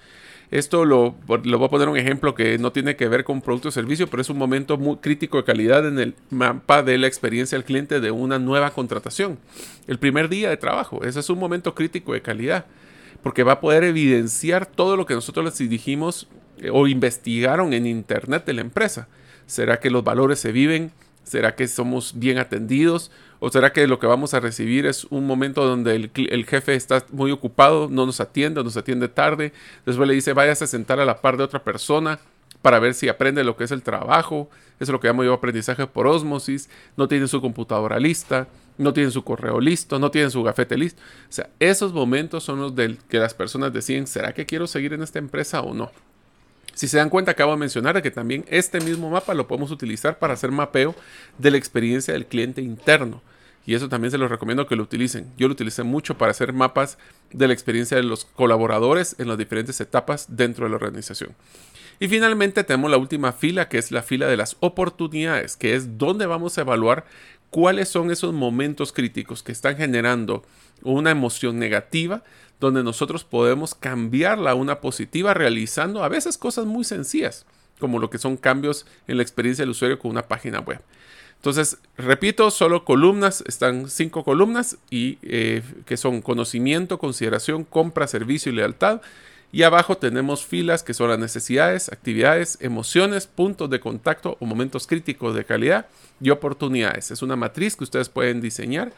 Esto 0.51 0.83
lo, 0.83 1.15
lo 1.27 1.57
voy 1.59 1.67
a 1.67 1.69
poner 1.69 1.89
un 1.89 1.97
ejemplo 1.97 2.33
que 2.33 2.57
no 2.57 2.71
tiene 2.71 2.95
que 2.95 3.07
ver 3.07 3.23
con 3.23 3.41
producto 3.41 3.69
o 3.69 3.71
servicio, 3.71 4.07
pero 4.07 4.21
es 4.21 4.29
un 4.31 4.37
momento 4.37 4.77
muy 4.77 4.97
crítico 4.97 5.37
de 5.37 5.43
calidad 5.43 5.87
en 5.87 5.99
el 5.99 6.15
mapa 6.31 6.81
de 6.81 6.97
la 6.97 7.05
experiencia 7.05 7.55
del 7.55 7.65
cliente 7.65 7.99
de 7.99 8.09
una 8.09 8.39
nueva 8.39 8.71
contratación. 8.71 9.37
El 9.85 9.99
primer 9.99 10.27
día 10.27 10.49
de 10.49 10.57
trabajo, 10.57 11.03
ese 11.03 11.19
es 11.19 11.29
un 11.29 11.37
momento 11.37 11.75
crítico 11.75 12.13
de 12.13 12.23
calidad, 12.23 12.65
porque 13.21 13.43
va 13.43 13.53
a 13.53 13.59
poder 13.59 13.83
evidenciar 13.83 14.65
todo 14.65 14.97
lo 14.97 15.05
que 15.05 15.13
nosotros 15.13 15.45
les 15.45 15.69
dijimos 15.69 16.27
eh, 16.57 16.71
o 16.71 16.87
investigaron 16.87 17.73
en 17.73 17.85
Internet 17.85 18.45
de 18.45 18.53
la 18.53 18.61
empresa. 18.61 19.07
¿Será 19.45 19.79
que 19.79 19.91
los 19.91 20.03
valores 20.03 20.39
se 20.39 20.51
viven? 20.51 20.91
¿Será 21.23 21.55
que 21.55 21.67
somos 21.67 22.13
bien 22.17 22.39
atendidos? 22.39 23.11
¿O 23.39 23.49
será 23.49 23.71
que 23.71 23.87
lo 23.87 23.99
que 23.99 24.07
vamos 24.07 24.33
a 24.33 24.39
recibir 24.39 24.85
es 24.85 25.05
un 25.05 25.25
momento 25.25 25.65
donde 25.65 25.95
el, 25.95 26.45
jefe 26.45 26.75
está 26.75 27.05
muy 27.11 27.31
ocupado, 27.31 27.87
no 27.89 28.05
nos 28.05 28.19
atiende, 28.19 28.63
nos 28.63 28.75
atiende 28.75 29.07
tarde? 29.07 29.53
Después 29.85 30.07
le 30.07 30.13
dice, 30.13 30.33
váyase 30.33 30.65
a 30.65 30.67
sentar 30.67 30.99
a 30.99 31.05
la 31.05 31.21
par 31.21 31.37
de 31.37 31.43
otra 31.43 31.63
persona 31.63 32.19
para 32.61 32.79
ver 32.79 32.93
si 32.93 33.07
aprende 33.07 33.43
lo 33.43 33.55
que 33.55 33.63
es 33.63 33.71
el 33.71 33.83
trabajo. 33.83 34.49
Eso 34.75 34.83
es 34.85 34.89
lo 34.89 34.99
que 34.99 35.07
llamo 35.07 35.23
yo 35.23 35.33
aprendizaje 35.33 35.87
por 35.87 36.07
osmosis. 36.07 36.69
No 36.97 37.07
tiene 37.07 37.27
su 37.27 37.39
computadora 37.39 37.99
lista, 37.99 38.47
no 38.77 38.93
tiene 38.93 39.11
su 39.11 39.23
correo 39.23 39.59
listo, 39.61 39.99
no 39.99 40.11
tiene 40.11 40.29
su 40.29 40.43
gafete 40.43 40.77
listo. 40.77 41.01
O 41.01 41.31
sea, 41.31 41.49
esos 41.59 41.93
momentos 41.93 42.43
son 42.43 42.59
los 42.59 42.75
del 42.75 42.97
que 42.97 43.19
las 43.19 43.33
personas 43.33 43.71
deciden, 43.71 44.07
¿será 44.07 44.33
que 44.33 44.45
quiero 44.45 44.67
seguir 44.67 44.93
en 44.93 45.03
esta 45.03 45.19
empresa 45.19 45.61
o 45.61 45.73
no? 45.73 45.91
Si 46.79 46.87
se 46.87 46.95
dan 46.95 47.09
cuenta, 47.09 47.31
acabo 47.31 47.51
de 47.51 47.57
mencionar 47.57 48.01
que 48.01 48.09
también 48.09 48.45
este 48.47 48.79
mismo 48.79 49.09
mapa 49.09 49.33
lo 49.33 49.49
podemos 49.49 49.69
utilizar 49.69 50.17
para 50.17 50.35
hacer 50.35 50.49
mapeo 50.49 50.95
de 51.37 51.51
la 51.51 51.57
experiencia 51.57 52.13
del 52.13 52.25
cliente 52.25 52.61
interno. 52.61 53.21
Y 53.65 53.75
eso 53.75 53.89
también 53.89 54.11
se 54.11 54.17
los 54.17 54.31
recomiendo 54.31 54.65
que 54.65 54.77
lo 54.77 54.83
utilicen. 54.83 55.29
Yo 55.37 55.49
lo 55.49 55.55
utilicé 55.55 55.83
mucho 55.83 56.17
para 56.17 56.31
hacer 56.31 56.53
mapas 56.53 56.97
de 57.33 57.47
la 57.47 57.53
experiencia 57.53 57.97
de 57.97 58.03
los 58.03 58.23
colaboradores 58.23 59.17
en 59.19 59.27
las 59.27 59.37
diferentes 59.37 59.81
etapas 59.81 60.37
dentro 60.37 60.63
de 60.63 60.69
la 60.69 60.77
organización. 60.77 61.35
Y 61.99 62.07
finalmente 62.07 62.63
tenemos 62.63 62.89
la 62.89 62.95
última 62.95 63.33
fila, 63.33 63.67
que 63.67 63.77
es 63.77 63.91
la 63.91 64.01
fila 64.01 64.27
de 64.27 64.37
las 64.37 64.55
oportunidades, 64.61 65.57
que 65.57 65.75
es 65.75 65.97
donde 65.97 66.27
vamos 66.27 66.57
a 66.57 66.61
evaluar 66.61 67.03
cuáles 67.49 67.89
son 67.89 68.11
esos 68.11 68.33
momentos 68.33 68.93
críticos 68.93 69.43
que 69.43 69.51
están 69.51 69.77
generando 69.77 70.43
una 70.83 71.11
emoción 71.11 71.59
negativa, 71.59 72.23
donde 72.59 72.83
nosotros 72.83 73.23
podemos 73.23 73.75
cambiarla 73.75 74.51
a 74.51 74.55
una 74.55 74.81
positiva 74.81 75.33
realizando 75.33 76.03
a 76.03 76.09
veces 76.09 76.37
cosas 76.37 76.65
muy 76.65 76.83
sencillas, 76.83 77.45
como 77.79 77.99
lo 77.99 78.09
que 78.09 78.17
son 78.17 78.37
cambios 78.37 78.85
en 79.07 79.17
la 79.17 79.23
experiencia 79.23 79.63
del 79.63 79.71
usuario 79.71 79.99
con 79.99 80.11
una 80.11 80.27
página 80.27 80.59
web. 80.59 80.81
Entonces, 81.37 81.77
repito, 81.97 82.51
solo 82.51 82.83
columnas, 82.83 83.45
están 83.47 83.89
cinco 83.89 84.25
columnas 84.25 84.77
y 84.89 85.19
eh, 85.21 85.63
que 85.85 85.95
son 85.95 86.21
conocimiento, 86.21 86.99
consideración, 86.99 87.63
compra, 87.63 88.07
servicio 88.07 88.51
y 88.51 88.55
lealtad. 88.55 89.01
Y 89.51 89.63
abajo 89.63 89.97
tenemos 89.97 90.45
filas 90.45 90.83
que 90.83 90.93
son 90.93 91.09
las 91.09 91.17
necesidades, 91.17 91.91
actividades, 91.91 92.57
emociones, 92.61 93.25
puntos 93.25 93.69
de 93.69 93.79
contacto 93.79 94.37
o 94.39 94.45
momentos 94.45 94.85
críticos 94.85 95.33
de 95.35 95.43
calidad 95.43 95.87
y 96.21 96.29
oportunidades. 96.29 97.09
Es 97.09 97.21
una 97.21 97.35
matriz 97.35 97.75
que 97.75 97.83
ustedes 97.83 98.09
pueden 98.09 98.41
diseñar. 98.41 98.91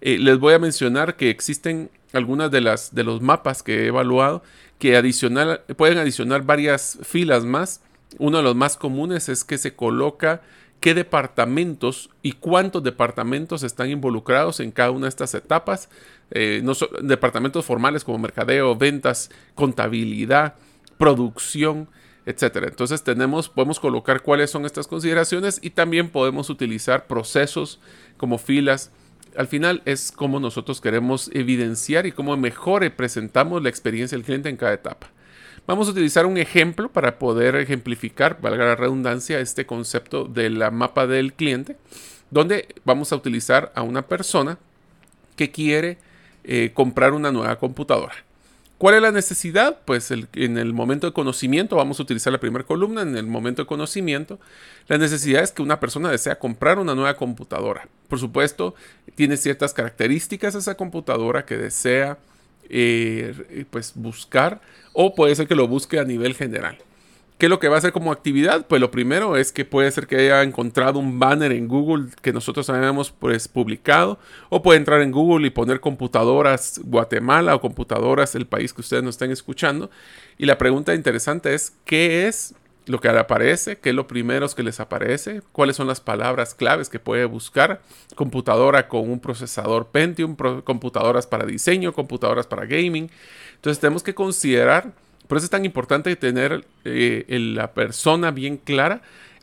Eh, 0.00 0.18
les 0.18 0.38
voy 0.38 0.54
a 0.54 0.58
mencionar 0.58 1.16
que 1.16 1.28
existen 1.28 1.90
algunas 2.12 2.50
de 2.50 2.62
las 2.62 2.94
de 2.94 3.04
los 3.04 3.20
mapas 3.20 3.62
que 3.62 3.84
he 3.84 3.86
evaluado 3.88 4.42
que 4.78 4.96
adicional, 4.96 5.62
pueden 5.76 5.98
adicionar 5.98 6.42
varias 6.42 6.98
filas 7.02 7.44
más. 7.44 7.80
Uno 8.18 8.38
de 8.38 8.44
los 8.44 8.56
más 8.56 8.76
comunes 8.76 9.28
es 9.28 9.44
que 9.44 9.58
se 9.58 9.74
coloca 9.74 10.40
qué 10.80 10.94
departamentos 10.94 12.10
y 12.22 12.32
cuántos 12.32 12.82
departamentos 12.84 13.62
están 13.62 13.90
involucrados 13.90 14.60
en 14.60 14.70
cada 14.70 14.92
una 14.92 15.06
de 15.06 15.10
estas 15.10 15.34
etapas. 15.34 15.88
Eh, 16.30 16.60
no 16.62 16.74
departamentos 17.02 17.64
formales 17.64 18.04
como 18.04 18.18
mercadeo, 18.18 18.76
ventas, 18.76 19.30
contabilidad, 19.54 20.54
producción, 20.98 21.88
etcétera. 22.26 22.66
Entonces 22.68 23.02
tenemos, 23.02 23.48
podemos 23.48 23.80
colocar 23.80 24.22
cuáles 24.22 24.50
son 24.50 24.66
estas 24.66 24.86
consideraciones 24.86 25.58
y 25.62 25.70
también 25.70 26.10
podemos 26.10 26.50
utilizar 26.50 27.06
procesos 27.06 27.80
como 28.18 28.36
filas. 28.36 28.90
Al 29.36 29.46
final 29.46 29.82
es 29.86 30.12
como 30.12 30.38
nosotros 30.38 30.80
queremos 30.80 31.30
evidenciar 31.32 32.04
y 32.04 32.12
cómo 32.12 32.36
mejor 32.36 32.90
presentamos 32.94 33.62
la 33.62 33.70
experiencia 33.70 34.16
del 34.16 34.26
cliente 34.26 34.50
en 34.50 34.56
cada 34.56 34.74
etapa. 34.74 35.10
Vamos 35.66 35.88
a 35.88 35.90
utilizar 35.92 36.26
un 36.26 36.38
ejemplo 36.38 36.90
para 36.90 37.18
poder 37.18 37.56
ejemplificar, 37.56 38.40
valga 38.40 38.64
la 38.64 38.76
redundancia, 38.76 39.40
este 39.40 39.66
concepto 39.66 40.24
de 40.24 40.50
la 40.50 40.70
mapa 40.70 41.06
del 41.06 41.34
cliente, 41.34 41.76
donde 42.30 42.74
vamos 42.84 43.12
a 43.12 43.16
utilizar 43.16 43.72
a 43.74 43.82
una 43.82 44.02
persona 44.02 44.58
que 45.36 45.50
quiere 45.50 45.98
eh, 46.50 46.72
comprar 46.72 47.12
una 47.12 47.30
nueva 47.30 47.58
computadora. 47.58 48.14
¿Cuál 48.78 48.94
es 48.94 49.02
la 49.02 49.10
necesidad? 49.10 49.80
Pues 49.84 50.10
en 50.10 50.56
el 50.56 50.72
momento 50.72 51.06
de 51.06 51.12
conocimiento, 51.12 51.76
vamos 51.76 52.00
a 52.00 52.04
utilizar 52.04 52.32
la 52.32 52.40
primera 52.40 52.64
columna, 52.64 53.02
en 53.02 53.18
el 53.18 53.26
momento 53.26 53.60
de 53.60 53.66
conocimiento, 53.66 54.40
la 54.86 54.96
necesidad 54.96 55.42
es 55.42 55.52
que 55.52 55.60
una 55.60 55.78
persona 55.78 56.10
desea 56.10 56.38
comprar 56.38 56.78
una 56.78 56.94
nueva 56.94 57.16
computadora. 57.16 57.86
Por 58.08 58.18
supuesto, 58.18 58.74
tiene 59.14 59.36
ciertas 59.36 59.74
características 59.74 60.54
esa 60.54 60.74
computadora 60.74 61.44
que 61.44 61.58
desea 61.58 62.16
eh, 62.70 63.66
pues 63.70 63.92
buscar 63.94 64.62
o 64.94 65.14
puede 65.14 65.34
ser 65.34 65.48
que 65.48 65.54
lo 65.54 65.68
busque 65.68 65.98
a 65.98 66.04
nivel 66.04 66.34
general. 66.34 66.78
¿Qué 67.38 67.46
es 67.46 67.50
lo 67.50 67.60
que 67.60 67.68
va 67.68 67.76
a 67.76 67.78
hacer 67.78 67.92
como 67.92 68.10
actividad? 68.10 68.66
Pues 68.66 68.80
lo 68.80 68.90
primero 68.90 69.36
es 69.36 69.52
que 69.52 69.64
puede 69.64 69.92
ser 69.92 70.08
que 70.08 70.16
haya 70.16 70.42
encontrado 70.42 70.98
un 70.98 71.20
banner 71.20 71.52
en 71.52 71.68
Google 71.68 72.08
que 72.20 72.32
nosotros 72.32 72.68
habíamos 72.68 73.12
pues 73.12 73.46
publicado 73.46 74.18
o 74.48 74.60
puede 74.60 74.78
entrar 74.78 75.00
en 75.02 75.12
Google 75.12 75.46
y 75.46 75.50
poner 75.50 75.78
computadoras 75.78 76.80
Guatemala 76.82 77.54
o 77.54 77.60
computadoras 77.60 78.34
el 78.34 78.46
país 78.46 78.74
que 78.74 78.80
ustedes 78.80 79.04
nos 79.04 79.14
estén 79.14 79.30
escuchando. 79.30 79.88
Y 80.36 80.46
la 80.46 80.58
pregunta 80.58 80.96
interesante 80.96 81.54
es, 81.54 81.74
¿qué 81.84 82.26
es 82.26 82.56
lo 82.86 83.00
que 83.00 83.12
le 83.12 83.18
aparece, 83.20 83.76
qué 83.78 83.90
es 83.90 83.94
lo 83.94 84.08
primero 84.08 84.48
que 84.48 84.62
les 84.62 84.80
aparece, 84.80 85.42
cuáles 85.52 85.76
son 85.76 85.86
las 85.86 86.00
palabras 86.00 86.54
claves 86.54 86.88
que 86.88 86.98
puede 86.98 87.24
buscar, 87.26 87.82
computadora 88.14 88.88
con 88.88 89.08
un 89.08 89.20
procesador 89.20 89.88
Pentium, 89.88 90.34
computadoras 90.64 91.26
para 91.26 91.46
diseño, 91.46 91.92
computadoras 91.92 92.46
para 92.46 92.64
gaming. 92.64 93.10
Entonces 93.54 93.78
tenemos 93.78 94.02
que 94.02 94.14
considerar, 94.14 94.92
por 95.28 95.36
eso 95.36 95.44
es 95.44 95.50
tan 95.50 95.66
importante 95.66 96.16
tener 96.16 96.64
eh, 96.84 97.24
la 97.28 97.72
persona 97.74 98.30
bien 98.30 98.56
clara 98.56 99.02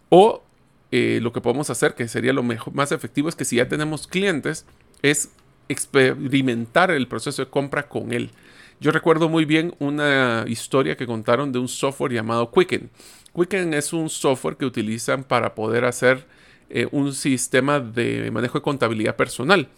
o 0.10 0.44
eh, 0.92 1.20
lo 1.22 1.32
que 1.32 1.42
podemos 1.42 1.70
hacer, 1.70 1.94
que 1.94 2.08
sería 2.08 2.34
lo 2.34 2.42
mejor, 2.42 2.74
más 2.74 2.92
efectivo, 2.92 3.30
es 3.30 3.36
que 3.36 3.46
si 3.46 3.58
ya 3.58 3.68
tenemos 3.68 4.08
clientes, 4.08 4.66
es 5.04 5.30
experimentar 5.70 6.90
el 6.90 7.08
proceso 7.08 7.46
de 7.46 7.52
compra 7.52 7.88
con 7.88 8.12
él. 8.14 8.32
Yo 8.80 8.92
recuerdo 8.92 9.30
muy 9.30 9.46
bien 9.46 9.76
una 9.78 10.46
historia 10.48 10.98
que 10.98 11.06
contaron 11.06 11.52
de 11.52 11.60
un 11.60 11.68
software 11.68 12.14
llamado 12.14 12.52
Quicken. 12.52 12.90
Quicken 13.36 13.74
es 13.76 13.94
un 13.94 14.10
software 14.10 14.58
que 14.58 14.66
utilizan 14.66 15.24
para 15.24 15.54
poder 15.54 15.86
hacer 15.86 16.26
eh, 16.70 16.88
un 16.92 17.14
sistema 17.14 17.80
de 17.80 18.32
manejo 18.32 18.58
de 18.58 18.64
contabilidad 18.64 19.16
personal. 19.16 19.70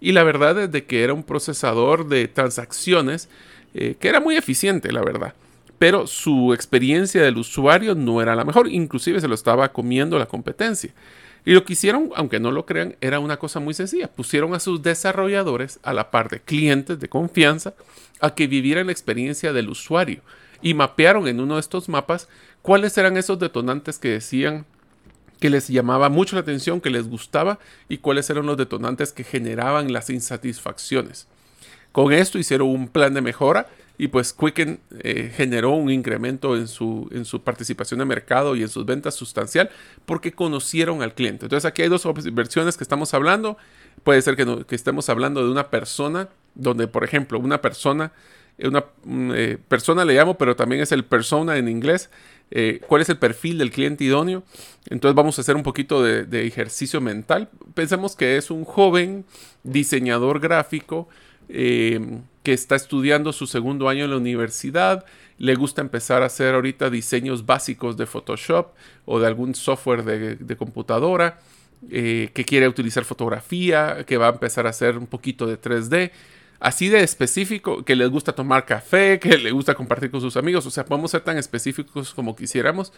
Y 0.00 0.12
la 0.12 0.22
verdad 0.22 0.60
es 0.60 0.70
de 0.70 0.84
que 0.84 1.02
era 1.02 1.12
un 1.12 1.24
procesador 1.24 2.06
de 2.06 2.28
transacciones 2.28 3.28
que 3.74 4.08
era 4.08 4.20
muy 4.20 4.36
eficiente, 4.36 4.90
la 4.90 5.02
verdad. 5.02 5.34
Pero 5.78 6.06
su 6.06 6.54
experiencia 6.54 7.22
del 7.22 7.36
usuario 7.36 7.94
no 7.94 8.22
era 8.22 8.34
la 8.34 8.44
mejor, 8.44 8.68
inclusive 8.68 9.20
se 9.20 9.28
lo 9.28 9.34
estaba 9.34 9.72
comiendo 9.72 10.18
la 10.18 10.26
competencia. 10.26 10.92
Y 11.44 11.52
lo 11.52 11.64
que 11.64 11.74
hicieron, 11.74 12.10
aunque 12.16 12.40
no 12.40 12.50
lo 12.50 12.66
crean, 12.66 12.96
era 13.00 13.20
una 13.20 13.36
cosa 13.38 13.60
muy 13.60 13.72
sencilla. 13.72 14.08
Pusieron 14.08 14.54
a 14.54 14.60
sus 14.60 14.82
desarrolladores 14.82 15.78
a 15.84 15.92
la 15.92 16.10
par 16.10 16.28
de 16.28 16.40
clientes 16.40 16.98
de 16.98 17.08
confianza 17.08 17.74
a 18.20 18.34
que 18.34 18.46
vivieran 18.48 18.86
la 18.86 18.92
experiencia 18.92 19.52
del 19.52 19.68
usuario 19.68 20.22
y 20.60 20.74
mapearon 20.74 21.28
en 21.28 21.38
uno 21.38 21.54
de 21.54 21.60
estos 21.60 21.88
mapas 21.88 22.28
cuáles 22.62 22.98
eran 22.98 23.16
esos 23.16 23.38
detonantes 23.38 23.98
que 23.98 24.08
decían 24.08 24.66
que 25.38 25.50
les 25.50 25.68
llamaba 25.68 26.08
mucho 26.08 26.34
la 26.34 26.40
atención, 26.40 26.80
que 26.80 26.90
les 26.90 27.08
gustaba 27.08 27.58
y 27.88 27.98
cuáles 27.98 28.28
eran 28.30 28.46
los 28.46 28.56
detonantes 28.56 29.12
que 29.12 29.22
generaban 29.22 29.92
las 29.92 30.10
insatisfacciones. 30.10 31.28
Con 31.92 32.12
esto 32.12 32.38
hicieron 32.38 32.68
un 32.68 32.88
plan 32.88 33.14
de 33.14 33.20
mejora 33.20 33.68
y 33.98 34.08
pues 34.08 34.32
Quicken 34.32 34.80
eh, 35.00 35.32
generó 35.34 35.70
un 35.70 35.90
incremento 35.90 36.56
en 36.56 36.68
su, 36.68 37.08
en 37.12 37.24
su 37.24 37.42
participación 37.42 37.98
de 37.98 38.04
mercado 38.04 38.54
y 38.54 38.62
en 38.62 38.68
sus 38.68 38.84
ventas 38.84 39.14
sustancial 39.14 39.70
porque 40.04 40.32
conocieron 40.32 41.02
al 41.02 41.14
cliente. 41.14 41.46
Entonces 41.46 41.64
aquí 41.64 41.82
hay 41.82 41.88
dos 41.88 42.06
versiones 42.32 42.76
que 42.76 42.84
estamos 42.84 43.14
hablando. 43.14 43.56
Puede 44.04 44.20
ser 44.20 44.36
que, 44.36 44.74
estemos 44.74 45.08
hablando 45.08 45.42
de 45.42 45.50
una 45.50 45.70
persona 45.70 46.28
donde, 46.54 46.88
por 46.88 47.04
ejemplo, 47.04 47.38
una 47.38 47.62
persona, 47.62 48.12
una 48.62 48.84
eh, 49.34 49.58
persona 49.68 50.04
le 50.04 50.14
llamo, 50.14 50.36
pero 50.36 50.56
también 50.56 50.82
es 50.82 50.92
el 50.92 51.04
persona 51.04 51.56
en 51.56 51.68
inglés. 51.68 52.10
Eh, 52.50 52.80
cuál 52.86 53.02
es 53.02 53.08
el 53.08 53.18
perfil 53.18 53.58
del 53.58 53.70
cliente 53.70 54.04
idóneo. 54.04 54.44
Entonces 54.88 55.16
vamos 55.16 55.38
a 55.38 55.40
hacer 55.40 55.56
un 55.56 55.62
poquito 55.62 56.02
de 56.02 56.46
ejercicio 56.46 57.00
mental. 57.00 57.48
Pensemos 57.74 58.14
que 58.14 58.36
es 58.36 58.50
un 58.50 58.64
joven 58.64 59.24
diseñador 59.64 60.38
gráfico 60.38 61.08
eh, 61.48 62.20
que 62.42 62.52
está 62.52 62.76
estudiando 62.76 63.32
su 63.32 63.46
segundo 63.46 63.88
año 63.88 64.04
en 64.04 64.10
la 64.10 64.16
universidad, 64.16 65.04
le 65.38 65.54
gusta 65.54 65.82
empezar 65.82 66.22
a 66.22 66.26
hacer 66.26 66.54
ahorita 66.54 66.90
diseños 66.90 67.44
básicos 67.44 67.96
de 67.96 68.06
Photoshop 68.06 68.68
o 69.04 69.20
de 69.20 69.26
algún 69.26 69.54
software 69.54 70.04
de, 70.04 70.56
computadora, 70.56 71.40
eh, 71.90 72.30
que 72.32 72.44
quiere 72.44 72.68
utilizar 72.68 73.04
fotografía, 73.04 74.04
que 74.06 74.16
va 74.16 74.28
a 74.28 74.32
empezar 74.32 74.66
a 74.66 74.70
hacer 74.70 74.96
un 74.96 75.06
poquito 75.06 75.46
de 75.46 75.60
3D 75.60 76.10
así 76.60 76.88
de 76.88 77.02
específico, 77.02 77.84
que 77.84 77.96
les 77.96 78.08
gusta 78.08 78.32
tomar 78.32 78.64
café, 78.64 79.18
que 79.20 79.36
le 79.38 79.50
gusta 79.50 79.74
compartir 79.74 80.10
con 80.10 80.20
sus 80.20 80.36
amigos. 80.36 80.66
O 80.66 80.70
sea, 80.70 80.84
podemos 80.84 81.10
ser 81.10 81.22
tan 81.22 81.38
específicos 81.38 82.14
como 82.14 82.36
quisiéramos. 82.36 82.92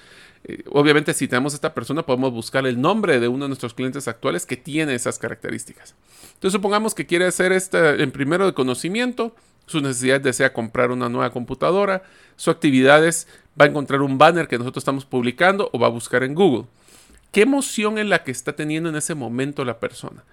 Eh, 0.45 0.63
obviamente, 0.71 1.15
si 1.15 1.29
tenemos 1.29 1.55
esta 1.55 1.75
persona, 1.75 2.05
podemos 2.05 2.33
buscar 2.33 2.67
el 2.67 2.81
nombre 2.81 3.21
de 3.21 3.29
uno 3.29 3.45
de 3.45 3.49
nuestros 3.49 3.75
clientes 3.75 4.09
actuales 4.09 4.47
que 4.47 4.57
tiene 4.57 4.95
esas 4.95 5.19
características. 5.19 5.95
Entonces, 6.35 6.53
supongamos 6.53 6.95
que 6.95 7.07
quiere 7.07 7.27
hacer 7.27 7.53
este 7.53 8.03
en 8.03 8.11
primero 8.11 8.47
de 8.47 8.55
conocimiento. 8.55 9.35
Su 9.67 9.81
necesidad 9.81 10.21
desea 10.21 10.53
comprar 10.53 10.91
una 10.91 11.09
nueva 11.09 11.31
computadora. 11.31 12.03
Su 12.37 12.51
actividad 12.51 13.05
es, 13.05 13.29
va 13.61 13.67
a 13.67 13.69
encontrar 13.69 14.01
un 14.01 14.17
banner 14.17 14.49
que 14.49 14.57
nosotros 14.57 14.81
estamos 14.81 15.05
publicando 15.05 15.69
o 15.73 15.79
va 15.79 15.89
a 15.89 15.91
buscar 15.91 16.23
en 16.23 16.35
Google. 16.35 16.67
¿Qué 17.33 17.43
emoción 17.43 17.99
es 17.99 18.07
la 18.07 18.25
que 18.25 18.31
está 18.31 18.55
teniendo 18.55 18.89
en 18.89 18.97
ese 18.97 19.15
momento 19.15 19.67
la 19.67 19.79
persona? 19.79 20.25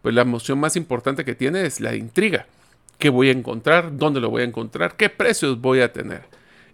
Pues 0.00 0.14
la 0.14 0.22
emoción 0.22 0.58
más 0.58 0.76
importante 0.76 1.26
que 1.26 1.34
tiene 1.34 1.66
es 1.66 1.80
la 1.80 1.94
intriga 1.94 2.46
qué 2.98 3.08
voy 3.10 3.28
a 3.28 3.32
encontrar, 3.32 3.96
dónde 3.96 4.20
lo 4.20 4.30
voy 4.30 4.42
a 4.42 4.46
encontrar, 4.46 4.96
qué 4.96 5.08
precios 5.08 5.60
voy 5.60 5.80
a 5.80 5.92
tener. 5.92 6.24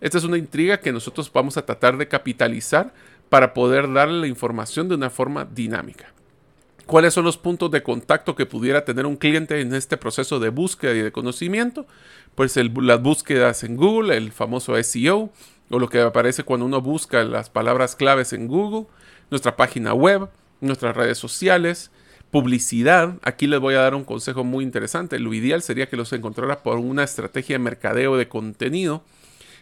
Esta 0.00 0.18
es 0.18 0.24
una 0.24 0.38
intriga 0.38 0.80
que 0.80 0.92
nosotros 0.92 1.30
vamos 1.32 1.56
a 1.56 1.64
tratar 1.64 1.96
de 1.96 2.08
capitalizar 2.08 2.92
para 3.28 3.54
poder 3.54 3.92
darle 3.92 4.20
la 4.20 4.26
información 4.26 4.88
de 4.88 4.96
una 4.96 5.10
forma 5.10 5.44
dinámica. 5.44 6.12
¿Cuáles 6.86 7.14
son 7.14 7.24
los 7.24 7.38
puntos 7.38 7.70
de 7.70 7.82
contacto 7.82 8.34
que 8.34 8.44
pudiera 8.44 8.84
tener 8.84 9.06
un 9.06 9.16
cliente 9.16 9.58
en 9.60 9.74
este 9.74 9.96
proceso 9.96 10.38
de 10.38 10.50
búsqueda 10.50 10.92
y 10.92 11.00
de 11.00 11.12
conocimiento? 11.12 11.86
Pues 12.34 12.56
las 12.56 13.00
búsquedas 13.00 13.64
en 13.64 13.76
Google, 13.76 14.16
el 14.16 14.32
famoso 14.32 14.82
SEO, 14.82 15.30
o 15.70 15.78
lo 15.78 15.88
que 15.88 16.00
aparece 16.00 16.42
cuando 16.42 16.66
uno 16.66 16.82
busca 16.82 17.24
las 17.24 17.48
palabras 17.48 17.96
claves 17.96 18.34
en 18.34 18.48
Google, 18.48 18.86
nuestra 19.30 19.56
página 19.56 19.94
web, 19.94 20.28
nuestras 20.60 20.94
redes 20.94 21.16
sociales, 21.16 21.90
publicidad. 22.34 23.14
Aquí 23.22 23.46
les 23.46 23.60
voy 23.60 23.74
a 23.74 23.82
dar 23.82 23.94
un 23.94 24.02
consejo 24.02 24.42
muy 24.42 24.64
interesante. 24.64 25.20
Lo 25.20 25.32
ideal 25.34 25.62
sería 25.62 25.88
que 25.88 25.96
los 25.96 26.12
encontrara 26.12 26.64
por 26.64 26.78
una 26.78 27.04
estrategia 27.04 27.54
de 27.54 27.60
mercadeo 27.60 28.16
de 28.16 28.26
contenido. 28.26 29.04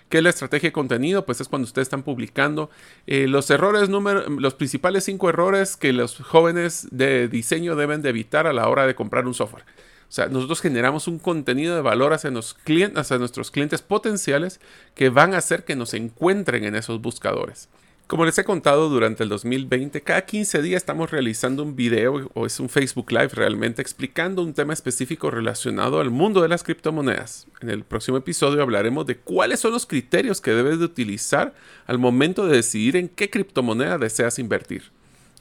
¿Qué 0.08 0.16
es 0.16 0.24
la 0.24 0.30
estrategia 0.30 0.70
de 0.70 0.72
contenido? 0.72 1.26
Pues 1.26 1.42
es 1.42 1.48
cuando 1.48 1.66
ustedes 1.66 1.84
están 1.84 2.02
publicando 2.02 2.70
eh, 3.06 3.28
los 3.28 3.50
errores, 3.50 3.90
número, 3.90 4.26
los 4.26 4.54
principales 4.54 5.04
cinco 5.04 5.28
errores 5.28 5.76
que 5.76 5.92
los 5.92 6.16
jóvenes 6.16 6.88
de 6.90 7.28
diseño 7.28 7.76
deben 7.76 8.00
de 8.00 8.08
evitar 8.08 8.46
a 8.46 8.54
la 8.54 8.66
hora 8.70 8.86
de 8.86 8.94
comprar 8.94 9.26
un 9.26 9.34
software. 9.34 9.64
O 10.08 10.12
sea, 10.14 10.28
nosotros 10.28 10.62
generamos 10.62 11.08
un 11.08 11.18
contenido 11.18 11.74
de 11.74 11.82
valor 11.82 12.14
hacia, 12.14 12.32
clientes, 12.64 12.98
hacia 12.98 13.18
nuestros 13.18 13.50
clientes 13.50 13.82
potenciales 13.82 14.62
que 14.94 15.10
van 15.10 15.34
a 15.34 15.38
hacer 15.38 15.66
que 15.66 15.76
nos 15.76 15.92
encuentren 15.92 16.64
en 16.64 16.74
esos 16.74 17.02
buscadores. 17.02 17.68
Como 18.06 18.26
les 18.26 18.36
he 18.38 18.44
contado 18.44 18.90
durante 18.90 19.22
el 19.22 19.30
2020, 19.30 20.02
cada 20.02 20.26
15 20.26 20.60
días 20.60 20.82
estamos 20.82 21.10
realizando 21.10 21.62
un 21.62 21.74
video 21.74 22.30
o 22.34 22.44
es 22.44 22.60
un 22.60 22.68
Facebook 22.68 23.10
Live 23.10 23.30
realmente 23.32 23.80
explicando 23.80 24.42
un 24.42 24.52
tema 24.52 24.74
específico 24.74 25.30
relacionado 25.30 25.98
al 25.98 26.10
mundo 26.10 26.42
de 26.42 26.48
las 26.48 26.62
criptomonedas. 26.62 27.46
En 27.60 27.70
el 27.70 27.84
próximo 27.84 28.18
episodio 28.18 28.62
hablaremos 28.62 29.06
de 29.06 29.16
cuáles 29.16 29.60
son 29.60 29.72
los 29.72 29.86
criterios 29.86 30.42
que 30.42 30.50
debes 30.50 30.78
de 30.78 30.84
utilizar 30.84 31.54
al 31.86 31.98
momento 31.98 32.46
de 32.46 32.56
decidir 32.56 32.96
en 32.96 33.08
qué 33.08 33.30
criptomoneda 33.30 33.96
deseas 33.96 34.38
invertir 34.38 34.90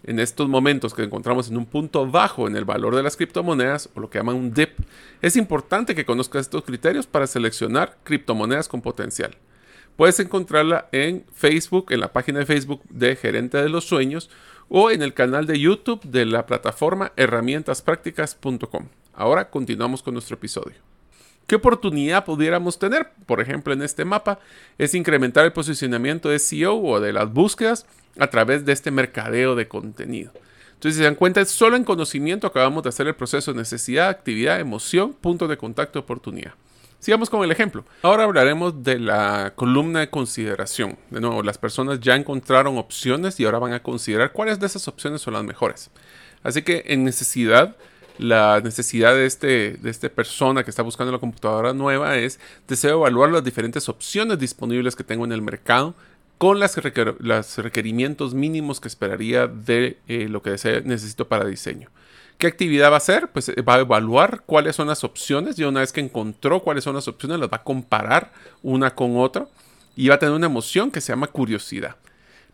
en 0.04 0.20
estos 0.20 0.50
momentos 0.50 0.94
que 0.94 1.04
encontramos 1.04 1.50
en 1.50 1.58
un 1.58 1.66
punto 1.66 2.08
bajo 2.08 2.48
en 2.48 2.56
el 2.56 2.66
valor 2.66 2.96
de 2.96 3.04
las 3.04 3.16
criptomonedas, 3.16 3.90
o 3.94 4.00
lo 4.00 4.10
que 4.10 4.20
llaman 4.20 4.36
un 4.36 4.54
dip, 4.54 4.72
es 5.22 5.36
importante 5.36 5.96
que 5.96 6.06
conozcas 6.06 6.42
estos 6.42 6.64
criterios 6.64 7.06
para 7.06 7.28
seleccionar 7.28 7.98
criptomonedas 8.04 8.68
con 8.68 8.82
potencial. 8.82 9.36
Puedes 9.96 10.20
encontrarla 10.20 10.88
en 10.92 11.26
Facebook, 11.34 11.92
en 11.92 12.00
la 12.00 12.14
página 12.14 12.40
de 12.40 12.46
Facebook 12.46 12.82
de 12.90 13.16
Gerente 13.16 13.58
de 13.58 13.70
los 13.70 13.86
Sueños, 13.86 14.30
o 14.70 14.90
en 14.90 15.02
el 15.02 15.14
canal 15.14 15.46
de 15.46 15.60
YouTube 15.60 16.02
de 16.04 16.26
la 16.26 16.46
plataforma 16.46 17.12
herramientasprácticas.com. 17.18 18.88
Ahora 19.14 19.50
continuamos 19.50 20.02
con 20.02 20.14
nuestro 20.14 20.36
episodio. 20.36 20.78
¿Qué 21.46 21.56
oportunidad 21.56 22.24
pudiéramos 22.24 22.80
tener? 22.80 23.12
Por 23.26 23.42
ejemplo, 23.42 23.74
en 23.74 23.82
este 23.82 24.06
mapa 24.06 24.40
es 24.78 24.96
incrementar 24.96 25.44
el 25.44 25.52
posicionamiento 25.52 26.30
de 26.30 26.40
SEO 26.40 26.78
o 26.78 27.00
de 27.02 27.12
las 27.12 27.32
búsquedas 27.32 27.86
a 28.18 28.28
través 28.28 28.64
de 28.64 28.72
este 28.72 28.92
mercadeo 28.92 29.56
de 29.56 29.68
contenido. 29.68 30.32
Entonces, 30.74 30.94
si 30.96 31.00
se 31.00 31.04
dan 31.04 31.16
cuenta, 31.16 31.44
solo 31.46 31.76
en 31.76 31.84
conocimiento 31.84 32.48
acabamos 32.48 32.84
de 32.84 32.90
hacer 32.90 33.08
el 33.08 33.16
proceso 33.16 33.52
de 33.52 33.60
necesidad, 33.60 34.08
actividad, 34.08 34.60
emoción, 34.60 35.14
punto 35.14 35.48
de 35.48 35.58
contacto, 35.58 36.00
oportunidad. 36.00 36.54
Sigamos 37.02 37.32
con 37.32 37.44
el 37.44 37.52
ejemplo. 37.52 37.84
Ahora 38.04 38.26
hablaremos 38.26 38.84
de 38.84 39.00
la 39.00 39.54
columna 39.56 40.02
de 40.02 40.12
consideración. 40.12 41.00
De 41.10 41.20
nuevo, 41.20 41.42
las 41.42 41.58
personas 41.58 42.00
ya 42.00 42.16
encontraron 42.16 42.78
opciones 42.78 43.40
y 43.40 43.46
ahora 43.46 43.58
van 43.58 43.74
a 43.74 43.82
considerar 43.82 44.32
cuáles 44.34 44.60
de 44.60 44.68
esas 44.68 44.88
opciones 44.88 45.20
son 45.20 45.34
las 45.34 45.44
mejores. 45.44 45.90
Así 46.44 46.62
que 46.62 46.84
en 46.86 47.04
necesidad, 47.04 47.76
la 48.20 48.62
necesidad 48.64 49.16
de 49.16 49.26
este, 49.26 49.78
de 49.82 49.90
esta 49.90 50.10
persona 50.10 50.64
que 50.64 50.70
está 50.70 50.84
buscando 50.84 51.12
la 51.12 51.18
computadora 51.18 51.74
nueva 51.74 52.18
es 52.18 52.40
deseo 52.68 53.00
evaluar 53.00 53.32
las 53.32 53.44
diferentes 53.44 53.90
opciones 53.90 54.38
disponibles 54.38 54.96
que 54.96 55.04
tengo 55.04 55.26
en 55.26 55.32
el 55.32 55.42
mercado 55.42 55.96
con 56.38 56.60
los 56.60 57.58
requerimientos 57.58 58.36
mínimos 58.36 58.80
que 58.80 58.88
esperaría 58.88 59.48
de 59.48 59.98
eh, 60.08 60.28
lo 60.30 60.44
que 60.44 60.52
necesito 60.86 61.28
para 61.28 61.46
diseño. 61.46 61.90
¿Qué 62.42 62.48
actividad 62.48 62.90
va 62.90 62.96
a 62.96 62.98
hacer? 62.98 63.28
Pues 63.28 63.50
eh, 63.50 63.62
va 63.62 63.76
a 63.76 63.80
evaluar 63.82 64.42
cuáles 64.48 64.76
son 64.76 64.88
las 64.88 65.04
opciones 65.04 65.60
y 65.60 65.64
una 65.64 65.82
vez 65.82 65.94
que 65.94 66.02
encontró 66.02 66.64
cuáles 66.64 66.84
son 66.84 66.96
las 66.96 67.08
opciones, 67.08 67.38
las 67.38 67.52
va 67.52 67.58
a 67.58 67.64
comparar 67.64 68.32
una 68.64 68.96
con 68.96 69.16
otra 69.18 69.48
y 69.96 70.08
va 70.08 70.16
a 70.16 70.18
tener 70.18 70.34
una 70.34 70.48
emoción 70.48 70.90
que 70.90 71.02
se 71.02 71.14
llama 71.14 71.28
curiosidad. 71.28 71.98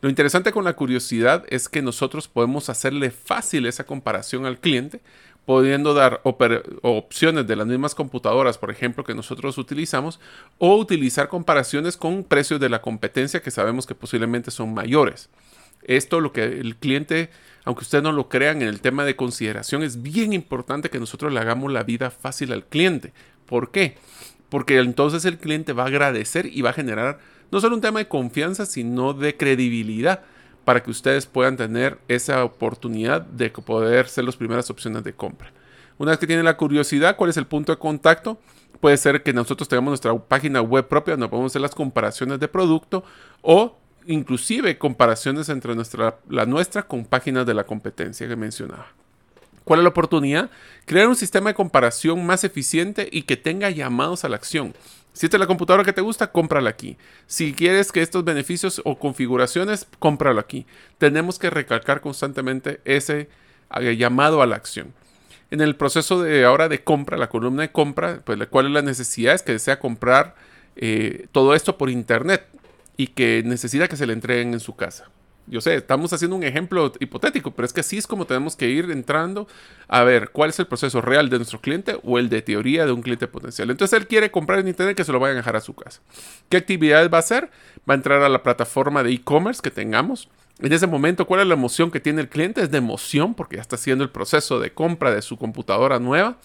Lo 0.02 0.10
interesante 0.10 0.52
con 0.52 0.66
la 0.66 0.74
curiosidad 0.74 1.46
es 1.48 1.70
que 1.70 1.82
nosotros 1.82 2.28
podemos 2.28 2.68
hacerle 2.68 3.12
fácil 3.12 3.66
esa 3.66 3.86
comparación 3.86 4.46
al 4.46 4.60
cliente 4.60 5.00
pudiendo 5.46 5.94
dar 5.94 6.20
opciones 6.82 7.48
de 7.48 7.56
las 7.56 7.66
mismas 7.66 7.96
computadoras, 7.96 8.58
por 8.58 8.70
ejemplo, 8.70 9.06
que 9.06 9.16
nosotros 9.16 9.58
utilizamos, 9.58 10.20
o 10.58 10.76
utilizar 10.76 11.30
comparaciones 11.30 11.96
con 11.96 12.26
precios 12.26 12.60
de 12.60 12.68
la 12.68 12.82
competencia 12.82 13.42
que 13.42 13.52
sabemos 13.52 13.88
que 13.88 13.96
posiblemente 13.96 14.52
son 14.52 14.74
mayores. 14.74 15.30
Esto 15.84 16.20
lo 16.20 16.34
que 16.34 16.44
el 16.44 16.76
cliente, 16.76 17.30
aunque 17.64 17.84
ustedes 17.84 18.04
no 18.04 18.12
lo 18.12 18.30
crean 18.30 18.62
en 18.62 18.68
el 18.68 18.82
tema 18.82 19.06
de 19.06 19.16
consideración, 19.16 19.84
es 19.84 20.02
bien 20.02 20.34
importante 20.34 20.90
que 20.90 21.00
nosotros 21.00 21.32
le 21.32 21.40
hagamos 21.40 21.72
la 21.72 21.84
vida 21.84 22.12
fácil 22.12 22.52
al 22.52 22.66
cliente. 22.66 23.14
¿Por 23.46 23.72
qué? 23.72 23.98
Porque 24.50 24.78
entonces 24.80 25.26
el 25.26 25.38
cliente 25.38 25.74
va 25.74 25.84
a 25.84 25.88
agradecer 25.88 26.46
y 26.46 26.62
va 26.62 26.72
a 26.72 26.74
generar 26.74 27.20
no 27.52 27.62
solo 27.62 27.76
un 27.76 27.82
tema 27.82 28.00
de 28.00 28.08
confianza, 28.08 28.66
sino 28.66 29.14
de 29.14 29.38
credibilidad 29.38 30.22
para 30.66 30.84
que 30.84 30.92
ustedes 30.92 31.26
puedan 31.26 31.56
tener 31.56 31.98
esa 32.10 32.44
oportunidad 32.44 33.22
de 33.22 33.50
poder 33.50 34.10
ser 34.10 34.26
las 34.26 34.36
primeras 34.36 34.70
opciones 34.70 35.04
de 35.04 35.14
compra. 35.14 35.52
Una 35.98 36.12
vez 36.12 36.20
que 36.20 36.28
tienen 36.28 36.46
la 36.46 36.58
curiosidad, 36.58 37.16
¿cuál 37.16 37.30
es 37.30 37.38
el 37.38 37.48
punto 37.48 37.72
de 37.72 37.80
contacto? 37.80 38.38
Puede 38.82 38.98
ser 38.98 39.24
que 39.24 39.34
nosotros 39.34 39.68
tengamos 39.70 39.92
nuestra 39.92 40.16
página 40.18 40.62
web 40.62 40.88
propia 40.88 41.14
donde 41.14 41.30
podemos 41.30 41.52
hacer 41.52 41.62
las 41.62 41.74
comparaciones 41.74 42.40
de 42.40 42.48
producto 42.48 43.04
o 43.42 43.80
inclusive 44.08 44.78
comparaciones 44.78 45.50
entre 45.50 45.76
nuestra, 45.76 46.18
la 46.30 46.46
nuestra 46.46 46.84
con 46.84 47.06
páginas 47.06 47.46
de 47.46 47.54
la 47.54 47.66
competencia 47.66 48.28
que 48.28 48.36
mencionaba. 48.36 48.88
¿Cuál 49.64 49.82
es 49.82 49.84
la 49.84 49.90
oportunidad? 49.90 50.50
Crear 50.86 51.08
un 51.10 51.16
sistema 51.18 51.50
de 51.50 51.54
comparación 51.54 52.26
más 52.26 52.46
eficiente 52.46 53.10
y 53.12 53.24
que 53.24 53.36
tenga 53.36 53.70
llamados 53.70 54.24
a 54.24 54.30
la 54.30 54.38
acción. 54.38 54.74
Si 55.12 55.26
esta 55.26 55.36
es 55.36 55.42
la 55.42 55.48
computadora 55.48 55.84
que 55.84 55.94
te 55.94 56.02
gusta, 56.02 56.32
cómprala 56.32 56.70
aquí. 56.70 56.96
Si 57.26 57.52
quieres 57.52 57.92
que 57.92 58.02
estos 58.02 58.24
beneficios 58.24 58.82
o 58.86 58.98
configuraciones, 58.98 59.88
cómpralo 60.00 60.40
aquí. 60.40 60.66
Tenemos 61.00 61.38
que 61.38 61.50
recalcar 61.50 62.00
constantemente 62.00 62.80
ese 62.86 63.28
eh, 63.76 63.98
llamado 63.98 64.42
a 64.42 64.46
la 64.46 64.56
acción. 64.56 64.94
En 65.52 65.60
el 65.60 65.76
proceso 65.76 66.22
de 66.22 66.46
ahora 66.46 66.70
de 66.70 66.84
compra, 66.84 67.18
la 67.18 67.30
columna 67.30 67.64
de 67.64 67.72
compra, 67.72 68.22
pues 68.24 68.40
cuál 68.50 68.68
es 68.68 68.72
la 68.72 68.82
necesidad 68.82 69.34
es 69.34 69.42
que 69.42 69.54
desea 69.54 69.80
comprar 69.80 70.36
eh, 70.76 71.28
todo 71.32 71.56
esto 71.56 71.78
por 71.78 71.90
internet 71.90 72.46
y 72.98 73.08
que 73.08 73.44
necesita 73.46 73.88
que 73.88 73.96
se 73.96 74.06
le 74.06 74.14
entreguen 74.14 74.54
en 74.54 74.60
su 74.60 74.76
casa 74.76 75.10
yo 75.48 75.62
sé, 75.62 75.76
estamos 75.76 76.12
haciendo 76.12 76.36
un 76.36 76.44
ejemplo 76.44 76.92
hipotético, 77.00 77.52
pero 77.52 77.66
es 77.66 77.74
que 77.74 77.80
así 77.80 77.98
es 77.98 78.06
como 78.06 78.26
tenemos 78.26 78.56
que 78.56 78.68
ir 78.68 78.92
entrando 78.92 79.48
a 79.88 80.04
ver 80.04 80.30
cuál 80.30 80.50
es 80.50 80.60
el 80.60 80.68
proceso 80.68 81.02
real 81.02 81.30
de 81.30 81.38
nuestro 81.38 81.62
cliente 81.62 81.98
o 82.04 82.20
el 82.20 82.30
de 82.30 82.42
teoría 82.42 82.86
de 82.86 82.92
un 82.92 83.02
cliente 83.02 83.28
potencial. 83.28 83.70
Entonces 83.70 83.98
él 83.98 84.08
quiere 84.08 84.30
comprar 84.30 84.60
en 84.60 84.68
internet 84.68 84.98
que 84.98 85.06
se 85.06 85.12
lo 85.14 85.20
vayan 85.20 85.38
a 85.38 85.40
dejar 85.40 85.56
a 85.56 85.62
su 85.62 85.74
casa. 85.74 86.02
¿Qué 86.50 86.58
actividades 86.58 87.12
va 87.12 87.18
a 87.18 87.20
hacer? 87.20 87.50
Va 87.90 87.94
a 87.94 87.96
entrar 87.96 88.22
a 88.22 88.30
la 88.30 88.44
plataforma 88.44 89.04
de 89.04 89.12
e-commerce 89.12 89.62
que 89.62 89.72
tengamos. 89.72 90.30
En 90.60 90.74
ese 90.74 90.88
momento, 90.88 91.26
¿cuál 91.26 91.42
es 91.42 91.48
la 91.48 91.54
emoción 91.54 91.92
que 91.92 92.00
tiene 92.00 92.22
el 92.22 92.30
cliente? 92.30 92.62
Es 92.62 92.72
de 92.72 92.80
emoción 92.80 93.34
porque 93.34 93.56
ya 93.56 93.62
está 93.62 93.78
haciendo 93.78 94.04
el 94.04 94.10
proceso 94.10 94.60
de 94.60 94.74
compra 94.74 95.14
de 95.14 95.22
su 95.22 95.38
computadora 95.38 96.00
nueva. 96.00 96.38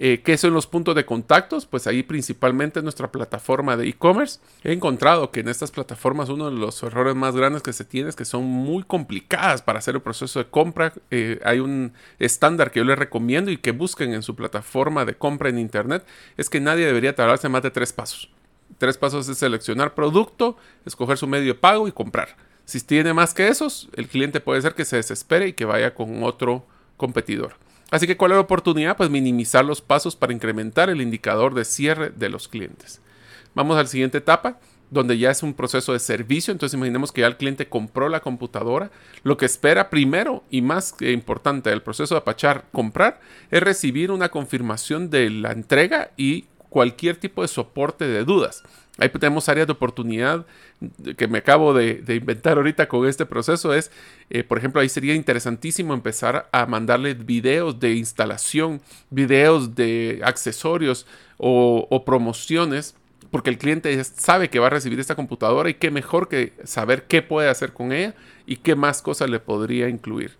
Eh, 0.00 0.22
¿Qué 0.24 0.38
son 0.38 0.54
los 0.54 0.68
puntos 0.68 0.94
de 0.94 1.04
contactos? 1.04 1.66
Pues 1.66 1.88
ahí 1.88 2.04
principalmente 2.04 2.80
nuestra 2.82 3.10
plataforma 3.10 3.76
de 3.76 3.88
e-commerce. 3.88 4.38
He 4.62 4.72
encontrado 4.72 5.32
que 5.32 5.40
en 5.40 5.48
estas 5.48 5.72
plataformas 5.72 6.28
uno 6.28 6.50
de 6.50 6.56
los 6.56 6.80
errores 6.84 7.16
más 7.16 7.34
grandes 7.34 7.62
que 7.62 7.72
se 7.72 7.84
tiene 7.84 8.08
es 8.08 8.14
que 8.14 8.24
son 8.24 8.44
muy 8.44 8.84
complicadas 8.84 9.60
para 9.60 9.80
hacer 9.80 9.96
el 9.96 10.00
proceso 10.00 10.38
de 10.38 10.46
compra. 10.48 10.92
Eh, 11.10 11.40
hay 11.44 11.58
un 11.58 11.92
estándar 12.20 12.70
que 12.70 12.78
yo 12.78 12.84
les 12.84 12.96
recomiendo 12.96 13.50
y 13.50 13.56
que 13.56 13.72
busquen 13.72 14.14
en 14.14 14.22
su 14.22 14.36
plataforma 14.36 15.04
de 15.04 15.16
compra 15.16 15.48
en 15.48 15.58
internet. 15.58 16.06
Es 16.36 16.48
que 16.48 16.60
nadie 16.60 16.86
debería 16.86 17.16
tardarse 17.16 17.48
más 17.48 17.64
de 17.64 17.72
tres 17.72 17.92
pasos. 17.92 18.30
Tres 18.78 18.96
pasos 18.98 19.28
es 19.28 19.38
seleccionar 19.38 19.94
producto, 19.94 20.56
escoger 20.86 21.18
su 21.18 21.26
medio 21.26 21.54
de 21.54 21.58
pago 21.58 21.88
y 21.88 21.92
comprar. 21.92 22.36
Si 22.64 22.80
tiene 22.80 23.14
más 23.14 23.34
que 23.34 23.48
esos, 23.48 23.88
el 23.94 24.06
cliente 24.06 24.40
puede 24.40 24.62
ser 24.62 24.74
que 24.74 24.84
se 24.84 24.96
desespere 24.96 25.48
y 25.48 25.52
que 25.54 25.64
vaya 25.64 25.94
con 25.94 26.22
otro 26.22 26.64
competidor. 26.96 27.54
Así 27.90 28.06
que 28.06 28.16
¿cuál 28.16 28.32
es 28.32 28.36
la 28.36 28.42
oportunidad? 28.42 28.96
Pues 28.96 29.10
minimizar 29.10 29.64
los 29.64 29.80
pasos 29.80 30.14
para 30.14 30.32
incrementar 30.32 30.90
el 30.90 31.00
indicador 31.00 31.54
de 31.54 31.64
cierre 31.64 32.10
de 32.10 32.28
los 32.28 32.48
clientes. 32.48 33.00
Vamos 33.54 33.76
a 33.76 33.82
la 33.82 33.88
siguiente 33.88 34.18
etapa, 34.18 34.58
donde 34.90 35.18
ya 35.18 35.30
es 35.30 35.42
un 35.42 35.54
proceso 35.54 35.92
de 35.92 35.98
servicio. 35.98 36.52
Entonces 36.52 36.76
imaginemos 36.76 37.12
que 37.12 37.22
ya 37.22 37.26
el 37.26 37.36
cliente 37.36 37.68
compró 37.68 38.08
la 38.08 38.20
computadora. 38.20 38.90
Lo 39.22 39.36
que 39.36 39.46
espera 39.46 39.90
primero 39.90 40.44
y 40.50 40.62
más 40.62 40.94
importante 41.00 41.70
del 41.70 41.82
proceso 41.82 42.14
de 42.14 42.20
apachar, 42.20 42.66
comprar, 42.72 43.20
es 43.50 43.62
recibir 43.62 44.10
una 44.10 44.28
confirmación 44.28 45.08
de 45.10 45.30
la 45.30 45.52
entrega 45.52 46.10
y 46.16 46.46
cualquier 46.68 47.16
tipo 47.16 47.42
de 47.42 47.48
soporte 47.48 48.06
de 48.06 48.24
dudas. 48.24 48.62
Ahí 48.98 49.08
tenemos 49.08 49.48
áreas 49.48 49.66
de 49.66 49.72
oportunidad 49.72 50.44
que 51.16 51.28
me 51.28 51.38
acabo 51.38 51.72
de, 51.72 52.02
inventar 52.08 52.56
ahorita 52.56 52.88
con 52.88 53.06
este 53.06 53.24
proceso. 53.24 53.72
Es, 53.72 53.90
eh, 54.28 54.42
por 54.42 54.58
ejemplo, 54.58 54.80
ahí 54.80 54.88
sería 54.88 55.14
interesantísimo 55.14 55.94
empezar 55.94 56.48
a 56.52 56.66
mandarle 56.66 57.14
videos 57.14 57.78
de 57.78 57.94
instalación, 57.94 58.80
videos 59.10 59.74
de 59.76 60.20
accesorios 60.24 61.06
o, 61.36 61.86
o 61.88 62.04
promociones 62.04 62.94
porque 63.30 63.50
el 63.50 63.58
cliente 63.58 64.02
sabe 64.04 64.48
que 64.48 64.58
va 64.58 64.68
a 64.68 64.70
recibir 64.70 64.98
esta 64.98 65.14
computadora 65.14 65.68
y 65.68 65.74
qué 65.74 65.90
mejor 65.90 66.28
que 66.28 66.52
saber 66.64 67.04
qué 67.04 67.20
puede 67.20 67.48
hacer 67.48 67.72
con 67.72 67.92
ella 67.92 68.14
y 68.46 68.56
qué 68.56 68.74
más 68.74 69.02
cosas 69.02 69.28
le 69.28 69.38
podría 69.38 69.88
incluir. 69.88 70.32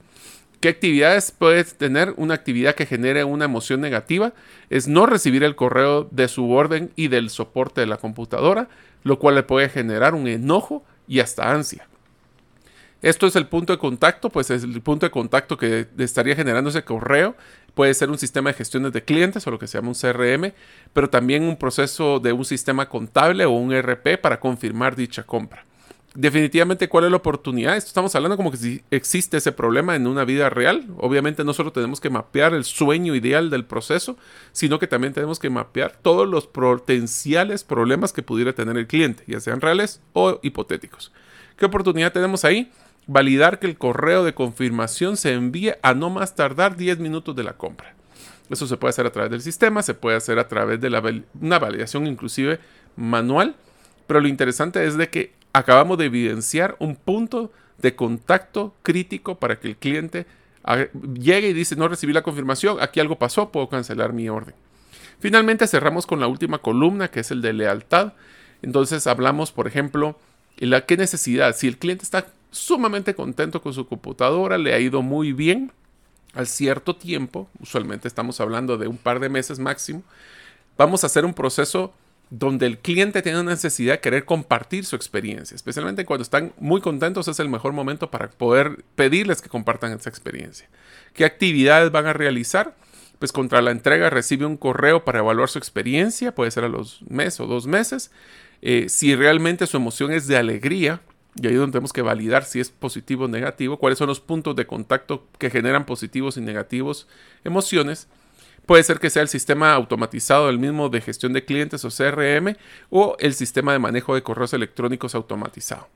¿Qué 0.60 0.68
actividades 0.68 1.30
puedes 1.30 1.74
tener? 1.74 2.14
Una 2.16 2.34
actividad 2.34 2.74
que 2.74 2.86
genere 2.86 3.22
una 3.22 3.44
emoción 3.44 3.80
negativa 3.80 4.32
es 4.70 4.88
no 4.88 5.06
recibir 5.06 5.44
el 5.44 5.54
correo 5.54 6.08
de 6.10 6.26
su 6.26 6.50
orden 6.50 6.90
y 6.96 7.06
del 7.08 7.30
soporte 7.30 7.80
de 7.80 7.86
la 7.86 7.98
computadora. 7.98 8.68
lo 9.04 9.20
cual 9.20 9.36
le 9.36 9.44
puede 9.44 9.68
generar 9.68 10.14
un 10.16 10.26
enojo 10.26 10.84
y 11.06 11.20
hasta 11.20 11.52
ansia. 11.52 11.86
Esto 13.00 13.28
es 13.28 13.36
el 13.36 13.46
punto 13.46 13.72
de 13.72 13.78
contacto, 13.78 14.28
pues 14.28 14.50
es 14.50 14.64
el 14.64 14.82
punto 14.82 15.06
de 15.06 15.10
contacto 15.10 15.56
que 15.56 15.86
estaría 15.98 16.34
generando 16.34 16.70
ese 16.70 16.82
correo. 16.82 17.36
Puede 17.74 17.94
ser 17.94 18.10
un 18.10 18.18
sistema 18.18 18.50
de 18.50 18.54
gestiones 18.54 18.92
de 18.92 19.04
clientes 19.04 19.46
o 19.46 19.52
lo 19.52 19.58
que 19.58 19.68
se 19.68 19.78
llama 19.78 19.90
un 19.90 19.94
CRM, 19.94 20.52
pero 20.92 21.08
también 21.08 21.44
un 21.44 21.56
proceso 21.56 22.18
de 22.18 22.32
un 22.32 22.44
sistema 22.44 22.88
contable 22.88 23.44
o 23.44 23.52
un 23.52 23.72
RP 23.72 24.18
para 24.20 24.40
confirmar 24.40 24.96
dicha 24.96 25.22
compra. 25.22 25.64
Definitivamente, 26.20 26.88
¿cuál 26.88 27.04
es 27.04 27.12
la 27.12 27.18
oportunidad? 27.18 27.76
Esto 27.76 27.86
estamos 27.86 28.12
hablando 28.16 28.36
como 28.36 28.50
que 28.50 28.56
si 28.56 28.82
existe 28.90 29.36
ese 29.36 29.52
problema 29.52 29.94
en 29.94 30.08
una 30.08 30.24
vida 30.24 30.50
real. 30.50 30.84
Obviamente 30.96 31.44
no 31.44 31.52
solo 31.52 31.70
tenemos 31.70 32.00
que 32.00 32.10
mapear 32.10 32.54
el 32.54 32.64
sueño 32.64 33.14
ideal 33.14 33.50
del 33.50 33.64
proceso, 33.64 34.16
sino 34.50 34.80
que 34.80 34.88
también 34.88 35.12
tenemos 35.12 35.38
que 35.38 35.48
mapear 35.48 35.92
todos 36.02 36.26
los 36.26 36.48
potenciales 36.48 37.62
problemas 37.62 38.12
que 38.12 38.24
pudiera 38.24 38.52
tener 38.52 38.76
el 38.76 38.88
cliente, 38.88 39.22
ya 39.28 39.38
sean 39.38 39.60
reales 39.60 40.02
o 40.12 40.40
hipotéticos. 40.42 41.12
¿Qué 41.56 41.66
oportunidad 41.66 42.12
tenemos 42.12 42.44
ahí? 42.44 42.72
validar 43.06 43.58
que 43.60 43.68
el 43.68 43.78
correo 43.78 44.22
de 44.22 44.34
confirmación 44.34 45.16
se 45.16 45.32
envíe 45.32 45.76
a 45.82 45.94
no 45.94 46.10
más 46.10 46.34
tardar 46.34 46.76
10 46.76 46.98
minutos 46.98 47.34
de 47.36 47.44
la 47.44 47.54
compra. 47.54 47.94
Eso 48.50 48.66
se 48.66 48.76
puede 48.76 48.90
hacer 48.90 49.06
a 49.06 49.12
través 49.12 49.30
del 49.30 49.40
sistema, 49.40 49.82
se 49.82 49.94
puede 49.94 50.16
hacer 50.16 50.38
a 50.40 50.48
través 50.48 50.80
de 50.80 51.22
una 51.40 51.58
validación 51.58 52.06
inclusive 52.06 52.58
manual, 52.96 53.54
pero 54.06 54.20
lo 54.20 54.28
interesante 54.28 54.84
es 54.84 54.98
de 54.98 55.08
que 55.08 55.37
acabamos 55.52 55.98
de 55.98 56.06
evidenciar 56.06 56.76
un 56.78 56.96
punto 56.96 57.52
de 57.78 57.94
contacto 57.94 58.74
crítico 58.82 59.36
para 59.36 59.58
que 59.58 59.68
el 59.68 59.76
cliente 59.76 60.26
llegue 61.14 61.48
y 61.48 61.52
dice 61.52 61.76
no 61.76 61.88
recibí 61.88 62.12
la 62.12 62.22
confirmación, 62.22 62.78
aquí 62.80 63.00
algo 63.00 63.18
pasó, 63.18 63.50
puedo 63.50 63.68
cancelar 63.68 64.12
mi 64.12 64.28
orden. 64.28 64.54
Finalmente 65.20 65.66
cerramos 65.66 66.06
con 66.06 66.20
la 66.20 66.26
última 66.26 66.58
columna 66.58 67.08
que 67.08 67.20
es 67.20 67.30
el 67.30 67.42
de 67.42 67.52
lealtad. 67.52 68.12
Entonces 68.62 69.06
hablamos, 69.06 69.52
por 69.52 69.66
ejemplo, 69.66 70.18
la 70.56 70.84
qué 70.86 70.96
necesidad. 70.96 71.54
Si 71.56 71.66
el 71.66 71.78
cliente 71.78 72.04
está 72.04 72.26
sumamente 72.50 73.14
contento 73.14 73.62
con 73.62 73.72
su 73.72 73.86
computadora, 73.86 74.58
le 74.58 74.74
ha 74.74 74.78
ido 74.78 75.02
muy 75.02 75.32
bien 75.32 75.72
al 76.34 76.46
cierto 76.46 76.94
tiempo, 76.94 77.48
usualmente 77.60 78.06
estamos 78.06 78.40
hablando 78.40 78.76
de 78.76 78.86
un 78.86 78.96
par 78.96 79.18
de 79.18 79.28
meses 79.28 79.58
máximo, 79.58 80.02
vamos 80.76 81.02
a 81.02 81.06
hacer 81.06 81.24
un 81.24 81.34
proceso 81.34 81.92
donde 82.30 82.66
el 82.66 82.78
cliente 82.78 83.22
tiene 83.22 83.40
una 83.40 83.52
necesidad 83.52 83.94
de 83.94 84.00
querer 84.00 84.24
compartir 84.24 84.84
su 84.84 84.96
experiencia, 84.96 85.54
especialmente 85.54 86.04
cuando 86.04 86.22
están 86.22 86.52
muy 86.58 86.80
contentos 86.80 87.28
es 87.28 87.40
el 87.40 87.48
mejor 87.48 87.72
momento 87.72 88.10
para 88.10 88.28
poder 88.30 88.84
pedirles 88.94 89.40
que 89.40 89.48
compartan 89.48 89.92
esa 89.92 90.10
experiencia. 90.10 90.68
¿Qué 91.14 91.24
actividades 91.24 91.90
van 91.90 92.06
a 92.06 92.12
realizar? 92.12 92.76
Pues 93.18 93.32
contra 93.32 93.62
la 93.62 93.70
entrega 93.70 94.10
recibe 94.10 94.46
un 94.46 94.56
correo 94.56 95.04
para 95.04 95.20
evaluar 95.20 95.48
su 95.48 95.58
experiencia, 95.58 96.34
puede 96.34 96.50
ser 96.50 96.64
a 96.64 96.68
los 96.68 97.02
meses 97.08 97.40
o 97.40 97.46
dos 97.46 97.66
meses. 97.66 98.10
Eh, 98.62 98.88
si 98.88 99.14
realmente 99.14 99.66
su 99.66 99.76
emoción 99.76 100.12
es 100.12 100.26
de 100.26 100.36
alegría, 100.36 101.00
y 101.40 101.46
ahí 101.46 101.54
es 101.54 101.58
donde 101.58 101.72
tenemos 101.72 101.92
que 101.92 102.02
validar 102.02 102.44
si 102.44 102.60
es 102.60 102.70
positivo 102.70 103.24
o 103.24 103.28
negativo, 103.28 103.78
cuáles 103.78 103.98
son 103.98 104.08
los 104.08 104.20
puntos 104.20 104.56
de 104.56 104.66
contacto 104.66 105.26
que 105.38 105.50
generan 105.50 105.86
positivos 105.86 106.36
y 106.36 106.40
negativos 106.40 107.06
emociones. 107.44 108.08
Puede 108.68 108.82
ser 108.82 109.00
que 109.00 109.08
sea 109.08 109.22
el 109.22 109.28
sistema 109.28 109.72
automatizado, 109.72 110.50
el 110.50 110.58
mismo 110.58 110.90
de 110.90 111.00
gestión 111.00 111.32
de 111.32 111.42
clientes 111.42 111.86
o 111.86 111.88
CRM, 111.88 112.54
o 112.90 113.16
el 113.18 113.32
sistema 113.32 113.72
de 113.72 113.78
manejo 113.78 114.14
de 114.14 114.22
correos 114.22 114.52
electrónicos 114.52 115.14
automatizado. 115.14 115.88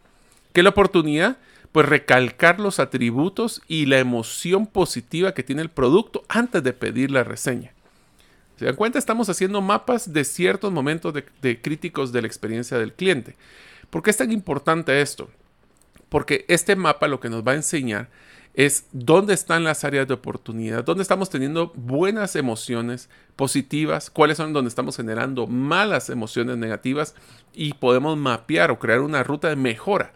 ¿Qué 0.55 0.63
la 0.63 0.71
oportunidad? 0.71 1.37
Pues 1.71 1.87
recalcar 1.87 2.61
los 2.61 2.81
atributos 2.81 3.61
y 3.69 3.85
la 3.85 3.99
emoción 3.99 4.67
positiva 4.67 5.35
que 5.35 5.43
tiene 5.43 5.61
el 5.61 5.69
producto 5.69 6.25
antes 6.31 6.63
de 6.63 6.73
pedir 6.73 7.11
la 7.11 7.25
reseña. 7.25 7.75
¿Se 8.57 8.65
dan 8.65 8.77
cuenta? 8.77 8.99
Estamos 8.99 9.29
haciendo 9.29 9.61
mapas 9.61 10.11
de 10.11 10.25
ciertos 10.25 10.73
momentos 10.73 11.13
de 11.13 11.61
críticos 11.61 12.11
de 12.11 12.23
la 12.23 12.27
experiencia 12.27 12.79
del 12.79 12.95
cliente. 12.95 13.37
¿Por 13.91 14.03
qué 14.03 14.09
es 14.09 14.17
tan 14.17 14.33
importante 14.33 14.99
esto? 15.03 15.29
Porque 16.09 16.47
este 16.49 16.75
mapa 16.75 17.07
lo 17.07 17.21
que 17.21 17.29
nos 17.29 17.47
va 17.47 17.53
a 17.53 17.57
enseñar 17.57 18.09
es 18.55 18.87
dónde 18.93 19.35
están 19.35 19.65
las 19.65 19.85
áreas 19.85 20.07
de 20.07 20.15
oportunidad, 20.15 20.85
dónde 20.85 21.03
estamos 21.03 21.31
teniendo 21.31 21.73
buenas 21.75 22.37
emociones 22.37 23.09
positivas, 23.37 24.11
cuáles 24.11 24.37
son 24.37 24.53
donde 24.53 24.69
estamos 24.69 24.97
generando 24.97 25.47
malas 25.47 26.11
emociones 26.11 26.59
negativas 26.59 27.15
y 27.55 27.75
podemos 27.75 28.17
mapear 28.19 28.71
o 28.71 28.79
crear 28.79 29.01
una 29.01 29.23
ruta 29.23 29.49
de 29.49 29.57
mejora. 29.57 30.13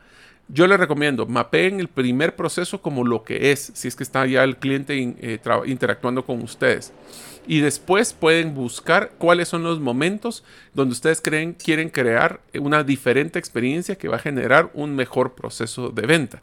Yo 0.48 0.66
les 0.68 0.78
recomiendo, 0.78 1.26
mapeen 1.26 1.80
el 1.80 1.88
primer 1.88 2.36
proceso 2.36 2.80
como 2.80 3.04
lo 3.04 3.24
que 3.24 3.50
es, 3.50 3.72
si 3.74 3.88
es 3.88 3.96
que 3.96 4.04
está 4.04 4.26
ya 4.26 4.44
el 4.44 4.58
cliente 4.58 4.94
eh, 5.18 5.40
interactuando 5.66 6.24
con 6.24 6.40
ustedes 6.42 6.92
y 7.46 7.60
después 7.60 8.12
pueden 8.12 8.54
buscar 8.54 9.12
cuáles 9.18 9.48
son 9.48 9.62
los 9.62 9.80
momentos 9.80 10.44
donde 10.74 10.92
ustedes 10.92 11.20
creen 11.20 11.54
quieren 11.54 11.88
crear 11.90 12.40
una 12.60 12.84
diferente 12.84 13.38
experiencia 13.38 13.96
que 13.96 14.08
va 14.08 14.16
a 14.16 14.20
generar 14.20 14.70
un 14.74 14.94
mejor 14.94 15.34
proceso 15.34 15.90
de 15.90 16.06
venta. 16.06 16.42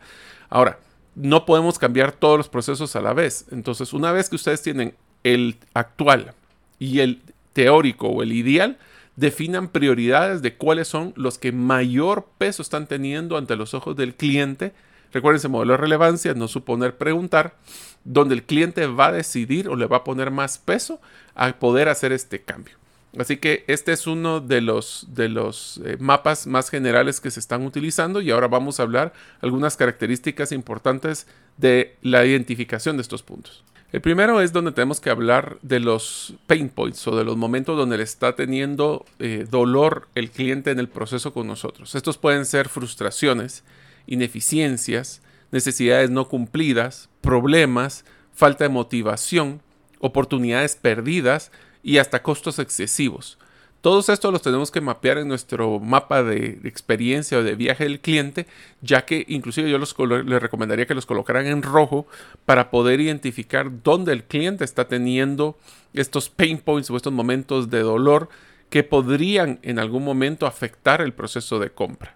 Ahora, 0.49 0.79
no 1.15 1.45
podemos 1.45 1.80
cambiar 1.80 2.12
todos 2.12 2.38
los 2.38 2.49
procesos 2.49 2.95
a 2.95 3.02
la 3.02 3.13
vez. 3.13 3.45
Entonces, 3.52 3.93
una 3.93 4.12
vez 4.12 4.30
que 4.30 4.36
ustedes 4.36 4.62
tienen 4.62 4.95
el 5.23 5.58
actual 5.73 6.34
y 6.80 6.99
el 6.99 7.21
teórico 7.54 8.08
o 8.08 8.23
el 8.23 8.32
ideal, 8.32 8.78
definan 9.15 9.67
prioridades 9.67 10.41
de 10.41 10.56
cuáles 10.56 10.88
son 10.88 11.13
los 11.15 11.38
que 11.38 11.52
mayor 11.52 12.28
peso 12.38 12.62
están 12.62 12.88
teniendo 12.88 13.38
ante 13.38 13.56
los 13.56 13.73
ojos 13.73 13.95
del 13.95 14.15
cliente 14.15 14.73
Recuérdense, 15.13 15.47
modelo 15.47 15.73
de 15.73 15.78
relevancia, 15.78 16.34
no 16.34 16.47
suponer 16.47 16.97
preguntar, 16.97 17.56
donde 18.04 18.34
el 18.34 18.43
cliente 18.43 18.88
va 18.88 19.08
a 19.08 19.12
decidir 19.12 19.69
o 19.69 19.76
le 19.76 19.86
va 19.86 19.97
a 19.97 20.04
poner 20.04 20.32
más 20.32 20.58
peso 20.58 20.99
a 21.36 21.54
poder 21.54 21.88
hacer 21.88 22.12
este 22.12 22.41
cambio. 22.41 22.76
Así 23.17 23.38
que 23.38 23.63
este 23.67 23.91
es 23.91 24.08
uno 24.08 24.39
de 24.39 24.62
los, 24.62 25.08
de 25.10 25.30
los 25.30 25.80
eh, 25.86 25.97
mapas 25.99 26.47
más 26.47 26.69
generales 26.69 27.21
que 27.21 27.30
se 27.30 27.39
están 27.39 27.63
utilizando 27.63 28.21
y 28.21 28.32
ahora 28.32 28.47
vamos 28.47 28.80
a 28.80 28.84
hablar 28.84 29.13
algunas 29.41 29.78
características 29.78 30.52
importantes 30.52 31.28
de 31.58 31.95
la 32.02 32.26
identificación 32.26 32.97
de 32.97 33.04
estos 33.04 33.21
puntos. 33.21 33.63
El 33.91 34.02
primero 34.02 34.41
es 34.41 34.52
donde 34.52 34.71
tenemos 34.71 34.99
que 34.99 35.12
hablar 35.12 35.60
de 35.62 35.80
los 35.80 36.34
pain 36.47 36.69
points 36.69 37.08
o 37.08 37.15
de 37.15 37.23
los 37.23 37.38
momentos 37.38 37.78
donde 37.78 37.97
le 37.97 38.04
está 38.04 38.36
teniendo 38.36 39.06
eh, 39.19 39.45
dolor 39.47 40.08
el 40.15 40.32
cliente 40.32 40.71
en 40.71 40.80
el 40.80 40.89
proceso 40.89 41.32
con 41.32 41.45
nosotros. 41.45 41.93
Estos 41.93 42.17
pueden 42.17 42.47
ser 42.47 42.69
frustraciones, 42.69 43.63
ineficiencias, 44.08 45.21
necesidades 45.52 46.10
no 46.10 46.28
cumplidas, 46.28 47.10
problemas, 47.21 48.06
falta 48.34 48.63
de 48.63 48.69
motivación, 48.69 49.62
oportunidades 49.99 50.76
perdidas 50.76 51.52
y 51.84 51.98
hasta 51.98 52.24
costos 52.24 52.58
excesivos. 52.58 53.38
Todos 53.82 54.08
estos 54.08 54.32
los 54.32 54.41
tenemos 54.41 54.72
que 54.72 54.80
mapear 54.80 55.17
en 55.17 55.28
nuestro 55.28 55.82
mapa 55.82 56.24
de 56.24 56.62
experiencia 56.63 57.38
o 57.38 57.43
de 57.43 57.56
viaje 57.56 57.84
del 57.84 58.00
cliente, 58.00 58.48
ya 58.82 59.04
que 59.04 59.26
inclusive 59.28 59.69
yo 59.69 59.78
les 59.78 60.41
recomendaría 60.41 60.86
que 60.86 60.96
los 60.96 61.06
colocaran 61.06 61.46
en 61.48 61.62
rojo 61.62 62.08
para 62.46 62.72
poder 62.72 63.02
identificar 63.02 63.84
dónde 63.84 64.13
el 64.13 64.24
cliente 64.24 64.63
está 64.63 64.88
teniendo 64.88 65.58
estos 65.93 66.30
pain 66.30 66.60
points 66.60 66.89
o 66.89 66.96
estos 66.96 67.12
momentos 67.12 67.69
de 67.69 67.82
dolor 67.82 68.30
que 68.69 68.84
podrían 68.84 69.60
en 69.63 69.80
algún 69.80 70.06
momento 70.06 70.48
afectar 70.48 71.02
el 71.02 71.12
proceso 71.12 71.60
de 71.60 71.69
compra. 71.69 72.15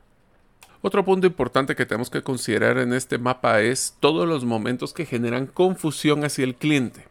Otro 0.81 1.03
punto 1.03 1.25
importante 1.25 1.75
que 1.75 1.85
tenemos 1.85 2.09
que 2.09 2.21
considerar 2.21 2.77
en 2.77 2.93
este 2.93 3.17
mapa 3.17 3.61
es 3.61 3.95
todos 3.99 4.27
los 4.27 4.45
momentos 4.45 4.93
que 4.93 5.05
generan 5.05 5.47
confusión 5.47 6.23
hacia 6.23 6.43
el 6.43 6.55
cliente. 6.55 7.05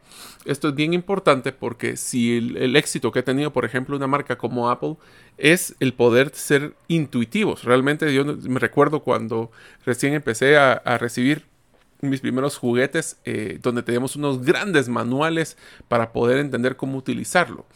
Esto 0.44 0.68
es 0.68 0.74
bien 0.76 0.94
importante 0.94 1.52
porque 1.52 1.96
si 1.96 2.37
el, 2.37 2.76
éxito 2.76 3.11
que 3.11 3.18
ha 3.18 3.24
tenido, 3.24 3.52
por 3.52 3.64
ejemplo, 3.64 3.96
una 3.96 4.07
marca 4.07 4.38
como 4.38 4.70
Apple 4.70 4.96
es 5.37 5.74
el 5.81 5.92
poder 5.92 6.31
ser 6.33 6.74
intuitivos. 6.87 7.64
Realmente 7.64 8.14
yo 8.14 8.24
me 8.24 8.61
recuerdo 8.61 9.00
cuando 9.00 9.50
recién 9.85 10.14
empecé 10.14 10.57
a, 10.57 10.79
recibir 10.98 11.44
mis 12.00 12.20
primeros 12.20 12.59
juguetes 12.59 13.18
eh, 13.24 13.59
donde 13.61 13.83
teníamos 13.83 14.14
unos 14.14 14.42
grandes 14.42 14.88
manuales 14.88 15.57
para 15.88 16.12
poder 16.12 16.38
entender 16.38 16.76
cómo 16.76 16.98
utilizarlo 16.98 17.66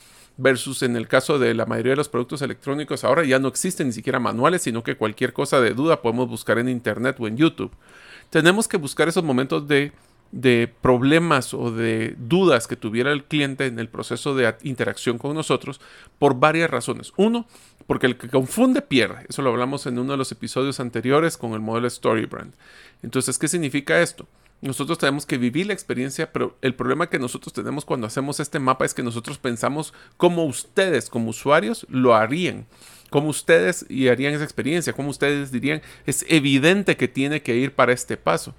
versus 0.41 0.83
en 0.83 0.97
el 0.97 1.07
caso 1.07 1.39
de 1.39 1.55
la 1.55 1.67
mayoría 1.67 1.93
de 1.93 1.97
los 1.97 2.09
productos 2.09 2.43
electrónicos 2.43 3.05
ahora 3.05 3.25
ya 3.25 3.39
no 3.39 3.49
existen 3.49 3.89
ni 3.89 3.93
siquiera 3.93 4.19
manuales, 4.19 4.63
sino 4.63 4.83
que 4.83 4.97
cualquier 4.97 5.33
cosa 5.33 5.61
de 5.61 5.75
duda 5.75 6.03
podemos 6.03 6.29
buscar 6.29 6.59
en 6.59 6.69
internet 6.69 7.17
o 7.19 7.27
en 7.27 7.37
YouTube. 7.37 7.73
Tenemos 8.31 8.67
que 8.67 8.77
buscar 8.77 9.09
esos 9.09 9.25
momentos 9.25 9.69
de, 9.69 9.93
de 10.33 10.73
problemas 10.81 11.53
o 11.53 11.71
de 11.71 12.15
dudas 12.19 12.67
que 12.67 12.77
tuviera 12.77 13.13
el 13.13 13.25
cliente 13.25 13.67
en 13.67 13.79
el 13.79 13.89
proceso 13.89 14.35
de 14.35 14.55
interacción 14.63 15.19
con 15.19 15.35
nosotros 15.35 15.81
por 16.19 16.39
varias 16.39 16.71
razones. 16.71 17.13
Uno, 17.17 17.47
porque 17.87 18.07
el 18.07 18.17
que 18.17 18.29
confunde 18.29 18.83
pierde. 18.83 19.27
Eso 19.29 19.43
lo 19.43 19.51
hablamos 19.51 19.87
en 19.87 19.99
uno 19.99 20.13
de 20.13 20.19
los 20.19 20.33
episodios 20.33 20.81
anteriores 20.81 21.37
con 21.37 21.53
el 21.53 21.61
modelo 21.61 21.91
StoryBrand. 21.91 22.55
Entonces, 23.03 23.39
¿qué 23.39 23.49
significa 23.49 24.01
esto? 24.01 24.27
Nosotros 24.63 24.99
tenemos 24.99 25.25
que 25.25 25.39
vivir 25.39 25.67
la 25.67 25.73
experiencia, 25.73 26.33
pero 26.33 26.59
el 26.61 26.75
problema 26.75 27.09
que 27.09 27.19
nosotros 27.19 27.53
tenemos 27.53 27.87
cuando 27.87 28.07
hacemos 28.07 28.41
este 28.41 28.59
mapa 28.59 28.85
es 28.85 28.93
que 28.93 29.03
nosotros 29.03 29.39
pensamos 29.39 29.95
cómo 30.19 30.45
ustedes 30.45 31.09
como 31.09 31.31
usuarios 31.31 31.87
lo 31.89 32.15
harían, 32.15 32.67
cómo 33.09 33.31
ustedes 33.31 33.87
y 33.89 34.09
harían 34.09 34.35
esa 34.35 34.45
experiencia, 34.45 34.93
cómo 34.93 35.09
ustedes 35.09 35.51
dirían, 35.51 35.81
es 36.05 36.27
evidente 36.29 36.99
que 36.99 37.09
tiene 37.09 37.41
que 37.41 37.57
ir 37.57 37.75
para 37.75 37.93
este 37.93 38.19
paso. 38.19 38.55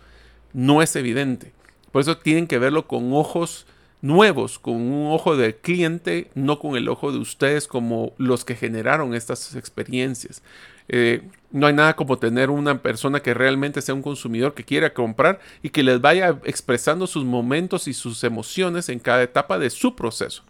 No 0.54 0.82
es 0.82 0.96
evidente. 0.96 1.54
Por 1.92 2.02
eso 2.02 2.18
tienen 2.18 2.48
que 2.48 2.58
verlo 2.58 2.88
con 2.88 3.14
ojos 3.14 3.68
nuevos, 4.02 4.58
con 4.58 4.76
un 4.76 5.12
ojo 5.12 5.38
de 5.38 5.56
cliente, 5.56 6.32
no 6.34 6.58
con 6.58 6.76
el 6.76 6.90
ojo 6.90 7.12
de 7.12 7.20
ustedes 7.20 7.68
como 7.68 8.14
los 8.18 8.44
que 8.44 8.56
generaron 8.56 9.14
estas 9.14 9.56
experiencias. 9.56 10.42
Eh, 10.88 11.22
no 11.52 11.68
hay 11.68 11.74
nada 11.74 11.96
como 11.96 12.18
tener 12.18 12.50
una 12.50 12.82
persona 12.82 13.20
que 13.20 13.34
realmente 13.34 13.82
sea 13.82 13.96
un 13.96 14.02
consumidor 14.02 14.54
que 14.54 14.64
quiera 14.64 14.94
comprar 14.94 15.40
y 15.62 15.70
que 15.70 15.84
les 15.84 16.00
vaya 16.00 16.40
expresando 16.44 17.08
sus 17.08 17.26
momentos 17.26 17.88
y 17.88 17.94
sus 17.94 18.24
emociones 18.24 18.90
en 18.90 19.00
cada 19.00 19.24
etapa 19.24 19.60
de 19.60 19.70
su 19.70 19.96
proceso. 19.96 20.44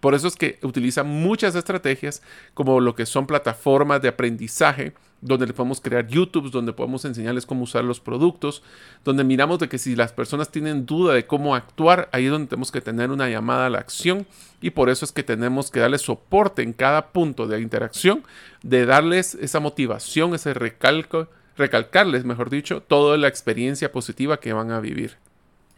Por 0.00 0.14
eso 0.14 0.28
es 0.28 0.36
que 0.36 0.58
utiliza 0.62 1.02
muchas 1.02 1.54
estrategias 1.54 2.22
como 2.52 2.78
lo 2.80 2.94
que 2.94 3.06
son 3.06 3.26
plataformas 3.26 4.02
de 4.02 4.08
aprendizaje, 4.08 4.92
donde 5.24 5.46
le 5.46 5.54
podemos 5.54 5.80
crear 5.80 6.06
YouTube, 6.06 6.50
donde 6.50 6.74
podemos 6.74 7.04
enseñarles 7.06 7.46
cómo 7.46 7.62
usar 7.62 7.82
los 7.82 7.98
productos, 7.98 8.62
donde 9.04 9.24
miramos 9.24 9.58
de 9.58 9.70
que 9.70 9.78
si 9.78 9.96
las 9.96 10.12
personas 10.12 10.50
tienen 10.50 10.84
duda 10.84 11.14
de 11.14 11.26
cómo 11.26 11.54
actuar, 11.54 12.10
ahí 12.12 12.26
es 12.26 12.30
donde 12.30 12.48
tenemos 12.48 12.70
que 12.70 12.82
tener 12.82 13.10
una 13.10 13.30
llamada 13.30 13.66
a 13.66 13.70
la 13.70 13.78
acción 13.78 14.26
y 14.60 14.70
por 14.70 14.90
eso 14.90 15.06
es 15.06 15.12
que 15.12 15.22
tenemos 15.22 15.70
que 15.70 15.80
darles 15.80 16.02
soporte 16.02 16.62
en 16.62 16.74
cada 16.74 17.08
punto 17.08 17.46
de 17.46 17.58
interacción, 17.58 18.22
de 18.62 18.84
darles 18.84 19.34
esa 19.34 19.60
motivación, 19.60 20.34
ese 20.34 20.52
recalco, 20.52 21.28
recalcarles, 21.56 22.26
mejor 22.26 22.50
dicho, 22.50 22.82
toda 22.82 23.16
la 23.16 23.28
experiencia 23.28 23.92
positiva 23.92 24.40
que 24.40 24.52
van 24.52 24.72
a 24.72 24.80
vivir. 24.80 25.16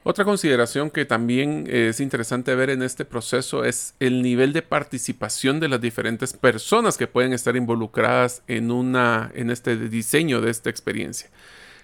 Otra 0.08 0.24
consideración 0.24 0.90
que 0.90 1.04
también 1.04 1.64
es 1.68 1.98
interesante 1.98 2.54
ver 2.54 2.70
en 2.70 2.84
este 2.84 3.04
proceso 3.04 3.64
es 3.64 3.96
el 3.98 4.22
nivel 4.22 4.52
de 4.52 4.62
participación 4.62 5.58
de 5.58 5.66
las 5.66 5.80
diferentes 5.80 6.32
personas 6.32 6.96
que 6.96 7.08
pueden 7.08 7.32
estar 7.32 7.56
involucradas 7.56 8.44
en, 8.46 8.70
una, 8.70 9.32
en 9.34 9.50
este 9.50 9.76
diseño 9.76 10.40
de 10.40 10.52
esta 10.52 10.70
experiencia. 10.70 11.28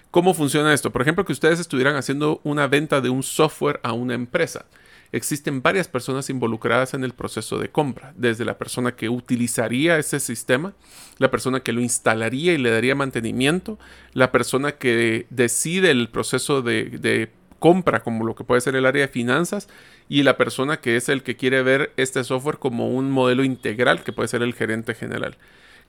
¿Cómo 0.09 0.33
funciona 0.33 0.73
esto? 0.73 0.89
Por 0.89 1.01
ejemplo, 1.01 1.25
que 1.25 1.33
ustedes 1.33 1.59
estuvieran 1.59 1.97
haciendo 1.97 2.39
una 2.45 2.67
venta 2.67 3.01
de 3.01 3.09
un 3.09 3.23
software 3.23 3.81
a 3.83 3.91
una 3.91 4.13
empresa. 4.13 4.67
Existen 5.11 5.61
varias 5.61 5.89
personas 5.89 6.29
involucradas 6.29 6.93
en 6.93 7.03
el 7.03 7.13
proceso 7.13 7.59
de 7.59 7.69
compra, 7.69 8.13
desde 8.15 8.45
la 8.45 8.57
persona 8.57 8.95
que 8.95 9.09
utilizaría 9.09 9.97
ese 9.97 10.21
sistema, 10.21 10.73
la 11.17 11.29
persona 11.29 11.59
que 11.59 11.73
lo 11.73 11.81
instalaría 11.81 12.53
y 12.53 12.57
le 12.57 12.71
daría 12.71 12.95
mantenimiento, 12.95 13.77
la 14.13 14.31
persona 14.31 14.71
que 14.71 15.27
decide 15.29 15.91
el 15.91 16.07
proceso 16.07 16.61
de, 16.61 16.85
de 16.85 17.29
compra, 17.63 18.03
como 18.03 18.25
lo 18.25 18.35
que 18.35 18.43
puede 18.43 18.59
ser 18.59 18.75
el 18.75 18.85
área 18.85 19.03
de 19.03 19.07
finanzas, 19.07 19.69
y 20.09 20.23
la 20.23 20.35
persona 20.35 20.81
que 20.81 20.97
es 20.97 21.07
el 21.07 21.23
que 21.23 21.37
quiere 21.37 21.63
ver 21.63 21.93
este 21.95 22.21
software 22.25 22.57
como 22.57 22.89
un 22.89 23.09
modelo 23.09 23.45
integral, 23.45 24.03
que 24.03 24.11
puede 24.11 24.27
ser 24.27 24.41
el 24.41 24.53
gerente 24.53 24.93
general. 24.93 25.37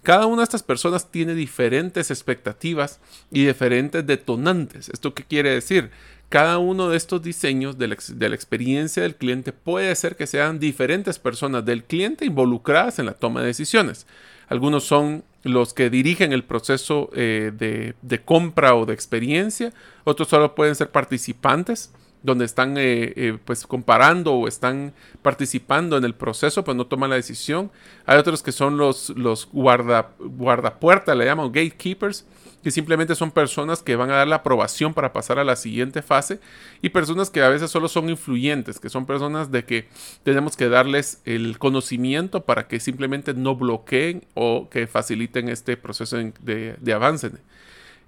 Cada 0.05 0.27
una 0.27 0.43
de 0.43 0.45
estas 0.45 0.63
personas 0.63 1.11
tiene 1.11 1.35
diferentes 1.35 2.13
expectativas 2.13 3.01
y 3.33 3.47
diferentes 3.47 4.07
detonantes. 4.07 4.89
¿Esto 4.89 5.15
qué 5.15 5.25
quiere 5.25 5.51
decir? 5.51 5.91
Cada 6.29 6.59
uno 6.59 6.91
de 6.91 6.97
estos 6.97 7.25
diseños 7.25 7.77
de 7.77 7.89
la, 7.89 7.97
de 8.09 8.29
la, 8.29 8.37
experiencia 8.37 9.03
del 9.03 9.17
cliente 9.17 9.53
puede 9.53 9.93
ser 9.97 10.15
que 10.15 10.29
sean 10.29 10.61
diferentes 10.61 11.19
personas 11.19 11.65
del 11.65 11.83
cliente 11.83 12.25
involucradas 12.25 13.01
en 13.01 13.07
la 13.07 13.15
toma 13.15 13.41
de 13.41 13.49
decisiones. 13.49 14.07
Algunos 14.49 14.85
son 14.85 15.25
los 15.43 15.75
que 15.75 15.91
dirigen 15.91 16.33
el 16.33 16.45
proceso 16.45 17.11
eh, 17.15 17.53
de, 17.55 18.25
compra 18.25 18.75
o 18.75 18.87
de 18.87 18.95
experiencia. 18.95 19.73
Otros 20.05 20.29
solo 20.29 20.55
pueden 20.55 20.75
ser 20.75 20.91
participantes, 20.91 21.93
donde 22.25 22.47
están 22.47 22.79
eh, 22.79 23.13
eh, 23.17 23.39
pues 23.45 23.67
comparando 23.67 24.33
o 24.33 24.49
están 24.49 24.95
participando 25.21 25.99
en 25.99 26.05
el 26.05 26.15
proceso, 26.15 26.65
pero 26.65 26.75
no 26.75 26.87
toman 26.87 27.11
la 27.11 27.17
decisión. 27.17 27.71
Hay 28.07 28.19
otros 28.19 28.43
que 28.43 28.51
son 28.51 28.79
los, 28.79 29.11
los 29.11 29.47
guarda, 29.53 30.13
guardapuertas, 30.19 31.15
le 31.17 31.27
llaman 31.27 31.53
gatekeepers, 31.53 32.25
que 32.63 32.71
simplemente 32.71 33.15
son 33.15 33.31
personas 33.31 33.83
que 33.83 33.95
van 33.95 34.11
a 34.11 34.15
dar 34.15 34.27
la 34.27 34.37
aprobación 34.37 34.95
para 34.95 35.13
pasar 35.13 35.39
a 35.39 35.45
la 35.45 35.55
siguiente 35.55 36.01
fase 36.01 36.41
y 36.81 36.89
personas 36.89 37.29
que 37.29 37.43
a 37.43 37.51
veces 37.51 37.71
solo 37.71 37.89
son 37.89 38.09
influyentes, 38.09 38.81
que 38.81 38.89
son 38.89 39.05
personas 39.05 39.53
de 39.53 39.67
que 39.67 39.87
tenemos 40.23 40.57
que 40.57 40.71
darles 40.71 41.21
el 41.27 41.59
conocimiento 41.59 42.47
para 42.47 42.67
que 42.67 42.81
simplemente 42.81 43.35
no 43.35 43.55
bloqueen 43.55 44.25
o 44.33 44.71
que 44.71 44.87
faciliten 44.87 45.51
este 45.51 45.77
proceso 45.77 46.17
de, 46.17 46.95
avance. 46.95 47.33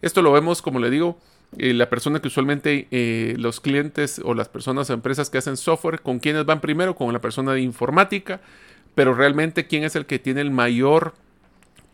Esto 0.01 0.23
lo 0.23 0.33
vemos, 0.33 0.63
como 0.63 0.81
le 0.81 0.89
digo, 0.89 1.19
la 1.57 1.89
persona 1.89 2.21
que 2.21 2.29
usualmente 2.29 2.89
eh, 2.91 3.35
los 3.39 3.61
clientes 3.61 4.21
o 4.25 4.35
las 4.35 4.49
personas 4.49 4.91
o 4.91 4.93
empresas 4.93 5.31
que 5.31 5.39
hacen 5.39 5.57
software, 5.57 6.01
con 6.01 6.19
quienes 6.19 6.45
van 6.45 6.61
primero, 6.61 6.95
con 6.95 7.13
la 7.13 7.21
persona 7.21 7.53
de 7.53 7.61
informática, 7.61 8.41
pero 8.95 9.15
realmente 9.15 9.67
quién 9.67 9.85
es 9.85 9.97
el 9.97 10.07
que 10.07 10.19
tiene 10.19 10.41
el 10.41 10.51
mayor 10.51 11.15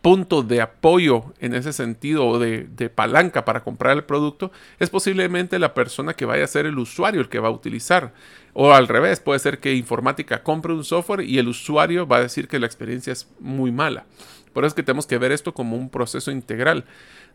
punto 0.03 0.43
de 0.43 0.61
apoyo 0.61 1.33
en 1.39 1.55
ese 1.55 1.73
sentido 1.73 2.27
o 2.27 2.39
de, 2.41 2.91
palanca 2.95 3.45
para 3.45 3.63
comprar 3.63 3.97
el 3.97 4.05
producto 4.05 4.51
es 4.81 4.91
posiblemente 4.91 5.61
la 5.61 5.75
persona 5.75 6.15
que 6.15 6.25
vaya 6.25 6.45
a 6.45 6.49
ser 6.49 6.67
el 6.67 6.79
usuario 6.79 7.21
el 7.21 7.29
que 7.29 7.39
va 7.39 7.49
a 7.49 7.53
utilizar. 7.53 8.13
O 8.53 8.73
al 8.73 8.89
revés, 8.89 9.21
puede 9.21 9.39
ser 9.39 9.61
que 9.61 9.75
informática 9.75 10.43
compre 10.43 10.75
un 10.75 10.85
software 10.85 11.23
y 11.23 11.39
el 11.39 11.49
usuario 11.49 12.07
va 12.07 12.17
a 12.17 12.23
decir 12.23 12.49
que 12.49 12.59
la 12.59 12.67
experiencia 12.67 13.13
es 13.13 13.31
muy 13.39 13.71
mala. 13.71 14.05
Por 14.53 14.65
eso 14.65 14.69
es 14.69 14.75
que 14.75 14.83
tenemos 14.83 15.07
que 15.07 15.19
ver 15.19 15.33
esto 15.33 15.55
como 15.55 15.77
un 15.77 15.91
proceso 15.91 16.31
integral. 16.31 16.85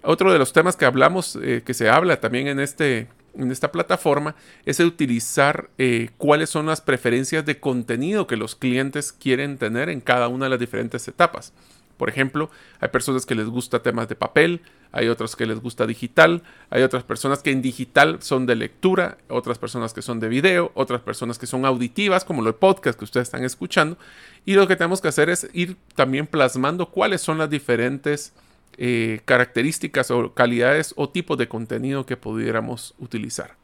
Otro 0.03 0.31
de 0.31 0.39
los 0.39 0.53
temas 0.53 0.75
que 0.75 0.85
hablamos, 0.85 1.37
eh, 1.41 1.63
que 1.65 1.73
se 1.73 1.89
habla 1.89 2.19
también 2.19 2.47
en, 2.47 2.59
este, 2.59 3.07
en 3.35 3.51
esta 3.51 3.71
plataforma, 3.71 4.35
es 4.65 4.79
utilizar 4.79 5.69
eh, 5.77 6.09
cuáles 6.17 6.49
son 6.49 6.67
las 6.67 6.81
preferencias 6.81 7.45
de 7.45 7.59
contenido 7.59 8.27
que 8.27 8.37
los 8.37 8.55
clientes 8.55 9.11
quieren 9.11 9.57
tener 9.57 9.89
en 9.89 10.01
cada 10.01 10.27
una 10.27 10.45
de 10.45 10.51
las 10.51 10.59
diferentes 10.59 11.07
etapas. 11.07 11.53
Por 11.97 12.09
ejemplo, 12.09 12.49
hay 12.79 12.89
personas 12.89 13.25
que 13.25 13.35
les 13.35 13.47
gusta 13.47 13.81
temas 13.81 14.07
de 14.07 14.15
papel, 14.15 14.61
hay 14.91 15.07
otras 15.07 15.35
que 15.35 15.45
les 15.45 15.59
gusta 15.59 15.85
digital, 15.85 16.43
hay 16.69 16.83
otras 16.83 17.03
personas 17.03 17.41
que 17.41 17.51
en 17.51 17.61
digital 17.61 18.21
son 18.21 18.45
de 18.45 18.55
lectura, 18.55 19.17
otras 19.27 19.57
personas 19.57 19.93
que 19.93 20.01
son 20.01 20.19
de 20.19 20.29
video, 20.29 20.71
otras 20.75 21.01
personas 21.01 21.37
que 21.37 21.47
son 21.47 21.65
auditivas, 21.65 22.23
como 22.23 22.41
los 22.41 22.55
podcast 22.55 22.97
que 22.97 23.05
ustedes 23.05 23.27
están 23.27 23.43
escuchando. 23.43 23.97
Y 24.45 24.53
lo 24.53 24.67
que 24.67 24.75
tenemos 24.75 25.01
que 25.01 25.07
hacer 25.07 25.29
es 25.29 25.49
ir 25.53 25.75
también 25.95 26.27
plasmando 26.27 26.89
cuáles 26.89 27.21
son 27.21 27.39
las 27.39 27.49
diferentes 27.49 28.33
eh, 28.77 29.21
características 29.25 30.11
o 30.11 30.33
calidades 30.33 30.93
o 30.97 31.09
tipos 31.09 31.37
de 31.37 31.47
contenido 31.47 32.05
que 32.05 32.15
pudiéramos 32.15 32.93
utilizar. 32.99 33.55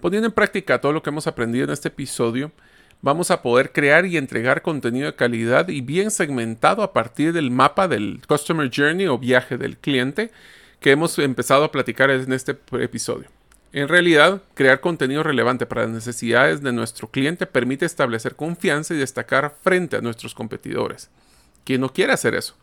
Poniendo 0.00 0.26
en 0.26 0.34
práctica 0.34 0.80
todo 0.80 0.92
lo 0.92 1.02
que 1.02 1.10
hemos 1.10 1.26
aprendido 1.26 1.64
en 1.64 1.70
este 1.70 1.88
episodio, 1.88 2.52
vamos 3.04 3.30
a 3.30 3.42
poder 3.42 3.70
crear 3.70 4.06
y 4.06 4.16
entregar 4.16 4.62
contenido 4.62 5.04
de 5.04 5.14
calidad 5.14 5.68
y 5.68 5.82
bien 5.82 6.10
segmentado 6.10 6.82
a 6.82 6.94
partir 6.94 7.34
del 7.34 7.50
mapa 7.50 7.86
del 7.86 8.22
Customer 8.26 8.70
Journey 8.74 9.06
o 9.08 9.18
viaje 9.18 9.58
del 9.58 9.76
cliente 9.76 10.30
que 10.80 10.90
hemos 10.90 11.18
empezado 11.18 11.64
a 11.64 11.70
platicar 11.70 12.10
en 12.10 12.32
este 12.32 12.56
episodio. 12.80 13.28
En 13.72 13.88
realidad, 13.88 14.40
crear 14.54 14.80
contenido 14.80 15.22
relevante 15.22 15.66
para 15.66 15.82
las 15.82 15.90
necesidades 15.90 16.62
de 16.62 16.72
nuestro 16.72 17.08
cliente 17.10 17.44
permite 17.44 17.84
establecer 17.84 18.36
confianza 18.36 18.94
y 18.94 18.98
destacar 18.98 19.54
frente 19.60 19.98
a 19.98 20.00
nuestros 20.00 20.34
competidores. 20.34 21.10
¿Quién 21.64 21.82
no 21.82 21.92
quiere 21.92 22.14
hacer 22.14 22.34
eso? 22.34 22.56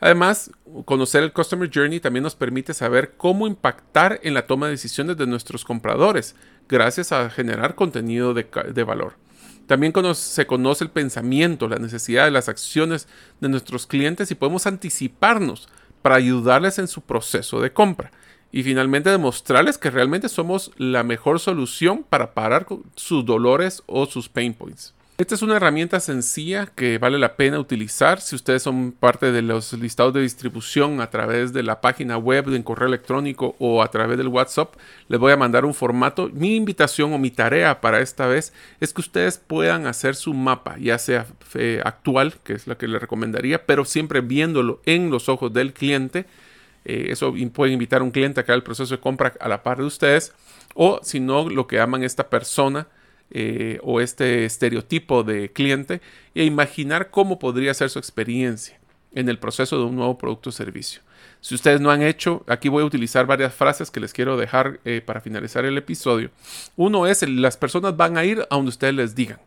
Además, 0.00 0.50
conocer 0.86 1.22
el 1.22 1.32
Customer 1.34 1.70
Journey 1.72 2.00
también 2.00 2.22
nos 2.22 2.36
permite 2.36 2.72
saber 2.72 3.12
cómo 3.18 3.46
impactar 3.46 4.18
en 4.22 4.32
la 4.32 4.46
toma 4.46 4.66
de 4.66 4.72
decisiones 4.72 5.18
de 5.18 5.26
nuestros 5.26 5.62
compradores, 5.62 6.36
gracias 6.70 7.12
a 7.12 7.28
generar 7.28 7.74
contenido 7.74 8.32
de, 8.32 8.46
de 8.72 8.82
valor. 8.82 9.23
También 9.66 9.92
se 10.14 10.46
conoce 10.46 10.84
el 10.84 10.90
pensamiento, 10.90 11.68
la 11.68 11.76
necesidad 11.76 12.24
de 12.24 12.30
las 12.30 12.48
acciones 12.48 13.08
de 13.40 13.48
nuestros 13.48 13.86
clientes 13.86 14.30
y 14.30 14.34
podemos 14.34 14.66
anticiparnos 14.66 15.68
para 16.02 16.16
ayudarles 16.16 16.78
en 16.78 16.88
su 16.88 17.00
proceso 17.00 17.60
de 17.60 17.72
compra. 17.72 18.12
Y 18.52 18.62
finalmente 18.62 19.10
demostrarles 19.10 19.78
que 19.78 19.90
realmente 19.90 20.28
somos 20.28 20.70
la 20.76 21.02
mejor 21.02 21.40
solución 21.40 22.04
para 22.08 22.34
parar 22.34 22.66
sus 22.94 23.24
dolores 23.24 23.82
o 23.86 24.06
sus 24.06 24.28
pain 24.28 24.54
points. 24.54 24.94
Esta 25.24 25.36
es 25.36 25.40
una 25.40 25.56
herramienta 25.56 26.00
sencilla 26.00 26.66
que 26.66 26.98
vale 26.98 27.18
la 27.18 27.34
pena 27.34 27.58
utilizar 27.58 28.20
si 28.20 28.36
ustedes 28.36 28.62
son 28.62 28.92
parte 28.92 29.32
de 29.32 29.40
los 29.40 29.72
listados 29.72 30.12
de 30.12 30.20
distribución 30.20 31.00
a 31.00 31.08
través 31.08 31.54
de 31.54 31.62
la 31.62 31.80
página 31.80 32.18
web, 32.18 32.54
en 32.54 32.62
correo 32.62 32.88
electrónico 32.88 33.56
o 33.58 33.82
a 33.82 33.90
través 33.90 34.18
del 34.18 34.28
WhatsApp. 34.28 34.74
Les 35.08 35.18
voy 35.18 35.32
a 35.32 35.38
mandar 35.38 35.64
un 35.64 35.72
formato. 35.72 36.28
Mi 36.30 36.56
invitación 36.56 37.14
o 37.14 37.18
mi 37.18 37.30
tarea 37.30 37.80
para 37.80 38.00
esta 38.00 38.26
vez 38.26 38.52
es 38.80 38.92
que 38.92 39.00
ustedes 39.00 39.38
puedan 39.38 39.86
hacer 39.86 40.14
su 40.14 40.34
mapa, 40.34 40.76
ya 40.78 40.98
sea 40.98 41.24
eh, 41.54 41.80
actual, 41.86 42.34
que 42.44 42.52
es 42.52 42.66
la 42.66 42.74
que 42.74 42.86
les 42.86 43.00
recomendaría, 43.00 43.64
pero 43.64 43.86
siempre 43.86 44.20
viéndolo 44.20 44.82
en 44.84 45.08
los 45.08 45.30
ojos 45.30 45.54
del 45.54 45.72
cliente. 45.72 46.26
Eh, 46.84 47.06
eso 47.08 47.32
puede 47.54 47.72
invitar 47.72 48.02
a 48.02 48.04
un 48.04 48.10
cliente 48.10 48.40
a 48.40 48.44
que 48.44 48.52
haga 48.52 48.56
el 48.56 48.62
proceso 48.62 48.94
de 48.94 49.00
compra 49.00 49.32
a 49.40 49.48
la 49.48 49.62
par 49.62 49.78
de 49.78 49.84
ustedes. 49.84 50.34
O 50.74 51.00
si 51.02 51.18
no, 51.18 51.48
lo 51.48 51.66
que 51.66 51.80
aman 51.80 52.02
esta 52.02 52.28
persona 52.28 52.88
eh, 53.30 53.78
o 53.82 54.00
este 54.00 54.44
estereotipo 54.44 55.22
de 55.22 55.50
cliente 55.50 56.00
e 56.34 56.44
imaginar 56.44 57.10
cómo 57.10 57.38
podría 57.38 57.74
ser 57.74 57.90
su 57.90 57.98
experiencia 57.98 58.78
en 59.14 59.28
el 59.28 59.38
proceso 59.38 59.78
de 59.78 59.84
un 59.84 59.96
nuevo 59.96 60.18
producto 60.18 60.50
o 60.50 60.52
servicio. 60.52 61.00
Si 61.40 61.54
ustedes 61.54 61.80
no 61.80 61.90
han 61.90 62.02
hecho, 62.02 62.42
aquí 62.46 62.68
voy 62.68 62.82
a 62.82 62.86
utilizar 62.86 63.26
varias 63.26 63.54
frases 63.54 63.90
que 63.90 64.00
les 64.00 64.12
quiero 64.12 64.36
dejar 64.36 64.80
eh, 64.84 65.02
para 65.04 65.20
finalizar 65.20 65.64
el 65.64 65.76
episodio. 65.76 66.30
Uno 66.74 67.06
es, 67.06 67.28
las 67.28 67.56
personas 67.56 67.96
van 67.96 68.16
a 68.16 68.24
ir 68.24 68.40
a 68.48 68.54
donde 68.54 68.70
ustedes 68.70 68.94
les 68.94 69.14
digan. 69.14 69.38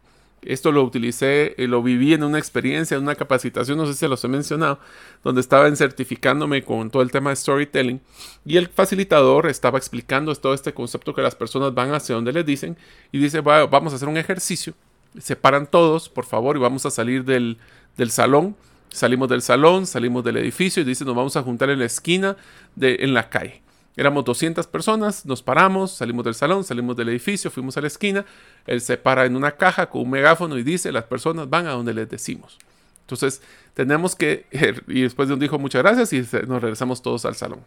Esto 0.47 0.71
lo 0.71 0.83
utilicé, 0.83 1.55
eh, 1.57 1.67
lo 1.67 1.83
viví 1.83 2.13
en 2.13 2.23
una 2.23 2.39
experiencia, 2.39 2.97
en 2.97 3.03
una 3.03 3.15
capacitación, 3.15 3.77
no 3.77 3.85
sé 3.85 3.93
si 3.93 4.07
los 4.07 4.23
he 4.23 4.27
mencionado, 4.27 4.79
donde 5.23 5.41
estaba 5.41 5.73
certificándome 5.75 6.63
con 6.63 6.89
todo 6.89 7.01
el 7.01 7.11
tema 7.11 7.29
de 7.31 7.35
storytelling 7.35 8.01
y 8.45 8.57
el 8.57 8.67
facilitador 8.67 9.47
estaba 9.47 9.77
explicando 9.77 10.33
todo 10.35 10.53
este 10.53 10.73
concepto 10.73 11.13
que 11.13 11.21
las 11.21 11.35
personas 11.35 11.73
van 11.73 11.93
hacia 11.93 12.15
donde 12.15 12.33
les 12.33 12.45
dicen 12.45 12.77
y 13.11 13.19
dice, 13.19 13.41
vamos 13.41 13.93
a 13.93 13.95
hacer 13.97 14.07
un 14.07 14.17
ejercicio, 14.17 14.73
se 15.19 15.35
paran 15.35 15.67
todos, 15.67 16.09
por 16.09 16.25
favor, 16.25 16.55
y 16.55 16.59
vamos 16.59 16.85
a 16.85 16.91
salir 16.91 17.25
del, 17.25 17.57
del 17.97 18.11
salón 18.11 18.55
Salimos 18.89 19.29
del 19.29 19.41
salón, 19.41 19.85
salimos 19.85 20.23
del 20.23 20.37
edificio 20.37 20.81
y 20.81 20.85
dice 20.85 21.05
nos 21.05 21.15
vamos 21.15 21.35
a 21.35 21.43
juntar 21.43 21.69
en 21.69 21.79
la 21.79 21.85
esquina 21.85 22.37
de, 22.75 22.97
en 23.01 23.13
la 23.13 23.29
calle. 23.29 23.61
Éramos 23.97 24.23
200 24.25 24.67
personas, 24.67 25.25
nos 25.25 25.41
paramos, 25.41 25.91
salimos 25.91 26.23
del 26.23 26.35
salón, 26.35 26.63
salimos 26.63 26.95
del 26.95 27.09
edificio, 27.09 27.49
fuimos 27.49 27.77
a 27.77 27.81
la 27.81 27.87
esquina. 27.87 28.25
Él 28.67 28.79
se 28.79 28.95
para 28.95 29.25
en 29.25 29.35
una 29.35 29.53
caja 29.53 29.89
con 29.89 30.03
un 30.03 30.11
megáfono 30.11 30.55
y 30.59 30.63
dice, 30.63 30.91
las 30.91 31.05
personas 31.05 31.49
van 31.49 31.65
a 31.65 31.71
donde 31.71 31.95
les 31.95 32.07
decimos. 32.07 32.59
Entonces, 33.01 33.41
tenemos 33.73 34.15
que, 34.15 34.45
y 34.87 35.01
después 35.01 35.27
nos 35.27 35.39
dijo 35.39 35.57
muchas 35.57 35.81
gracias 35.81 36.13
y 36.13 36.19
nos 36.47 36.61
regresamos 36.61 37.01
todos 37.01 37.25
al 37.25 37.35
salón. 37.35 37.61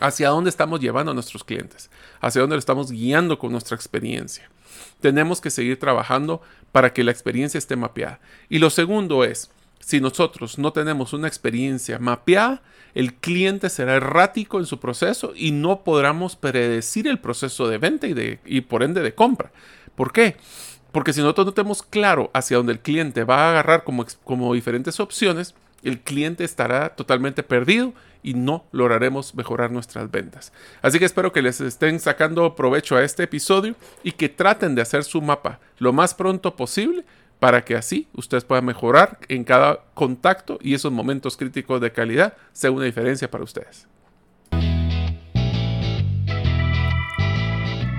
¿Hacia 0.00 0.28
dónde 0.28 0.50
estamos 0.50 0.80
llevando 0.80 1.12
a 1.12 1.14
nuestros 1.14 1.44
clientes? 1.44 1.88
¿Hacia 2.20 2.42
dónde 2.42 2.56
lo 2.56 2.60
estamos 2.60 2.90
guiando 2.90 3.38
con 3.38 3.50
nuestra 3.50 3.74
experiencia? 3.74 4.50
Tenemos 5.00 5.40
que 5.40 5.48
seguir 5.48 5.78
trabajando 5.78 6.42
para 6.72 6.92
que 6.92 7.04
la 7.04 7.10
experiencia 7.10 7.56
esté 7.56 7.76
mapeada. 7.76 8.20
Y 8.50 8.58
lo 8.58 8.68
segundo 8.68 9.24
es, 9.24 9.50
si 9.84 10.00
nosotros 10.00 10.58
no 10.58 10.72
tenemos 10.72 11.12
una 11.12 11.28
experiencia 11.28 11.98
mapeada, 11.98 12.62
el 12.94 13.12
cliente 13.12 13.68
será 13.68 13.96
errático 13.96 14.58
en 14.58 14.64
su 14.64 14.80
proceso 14.80 15.34
y 15.36 15.52
no 15.52 15.84
podremos 15.84 16.36
predecir 16.36 17.06
el 17.06 17.18
proceso 17.18 17.68
de 17.68 17.76
venta 17.76 18.06
y, 18.06 18.60
por 18.62 18.82
ende 18.82 19.02
de 19.02 19.14
compra. 19.14 19.52
¿Por 19.94 20.10
qué? 20.10 20.36
Porque 20.90 21.12
si 21.12 21.20
nosotros 21.20 21.48
no 21.48 21.52
tenemos 21.52 21.82
claro 21.82 22.30
hacia 22.32 22.56
dónde 22.56 22.72
el 22.72 22.80
cliente 22.80 23.24
va 23.24 23.40
a 23.40 23.50
agarrar 23.50 23.84
como, 23.84 24.06
como 24.24 24.54
diferentes 24.54 25.00
opciones, 25.00 25.54
el 25.82 26.00
cliente 26.00 26.44
estará 26.44 26.96
totalmente 26.96 27.42
perdido 27.42 27.92
y 28.22 28.32
no 28.32 28.64
lograremos 28.72 29.34
mejorar 29.34 29.70
nuestras 29.70 30.10
ventas. 30.10 30.54
Así 30.80 30.98
que 30.98 31.04
espero 31.04 31.30
que 31.30 31.42
les 31.42 31.60
estén 31.60 32.00
sacando 32.00 32.54
provecho 32.54 32.96
a 32.96 33.04
este 33.04 33.24
episodio 33.24 33.76
y 34.02 34.12
que 34.12 34.30
traten 34.30 34.74
de 34.74 34.80
hacer 34.80 35.04
su 35.04 35.20
mapa 35.20 35.60
lo 35.76 35.92
más 35.92 36.14
pronto 36.14 36.56
posible 36.56 37.04
para 37.44 37.62
que 37.62 37.76
así 37.76 38.08
ustedes 38.14 38.42
puedan 38.42 38.64
mejorar 38.64 39.18
en 39.28 39.44
cada 39.44 39.80
contacto 39.92 40.58
y 40.62 40.72
esos 40.72 40.90
momentos 40.90 41.36
críticos 41.36 41.78
de 41.78 41.92
calidad 41.92 42.32
sea 42.54 42.70
una 42.70 42.86
diferencia 42.86 43.30
para 43.30 43.44
ustedes. 43.44 43.86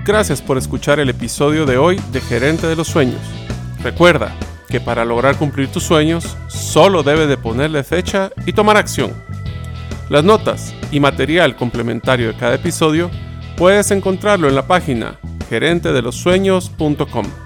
Gracias 0.04 0.42
por 0.42 0.58
escuchar 0.58 0.98
el 0.98 1.10
episodio 1.10 1.64
de 1.64 1.78
hoy 1.78 2.00
de 2.10 2.20
Gerente 2.22 2.66
de 2.66 2.74
los 2.74 2.88
Sueños. 2.88 3.20
Recuerda 3.84 4.34
que 4.68 4.80
para 4.80 5.04
lograr 5.04 5.36
cumplir 5.36 5.70
tus 5.70 5.84
sueños 5.84 6.36
solo 6.48 7.04
debes 7.04 7.28
de 7.28 7.36
ponerle 7.36 7.84
fecha 7.84 8.32
y 8.46 8.52
tomar 8.52 8.76
acción. 8.76 9.12
Las 10.10 10.24
notas 10.24 10.74
y 10.90 10.98
material 10.98 11.54
complementario 11.54 12.32
de 12.32 12.36
cada 12.36 12.56
episodio 12.56 13.12
puedes 13.56 13.92
encontrarlo 13.92 14.48
en 14.48 14.56
la 14.56 14.66
página 14.66 15.20
gerentedelosueños.com. 15.48 17.45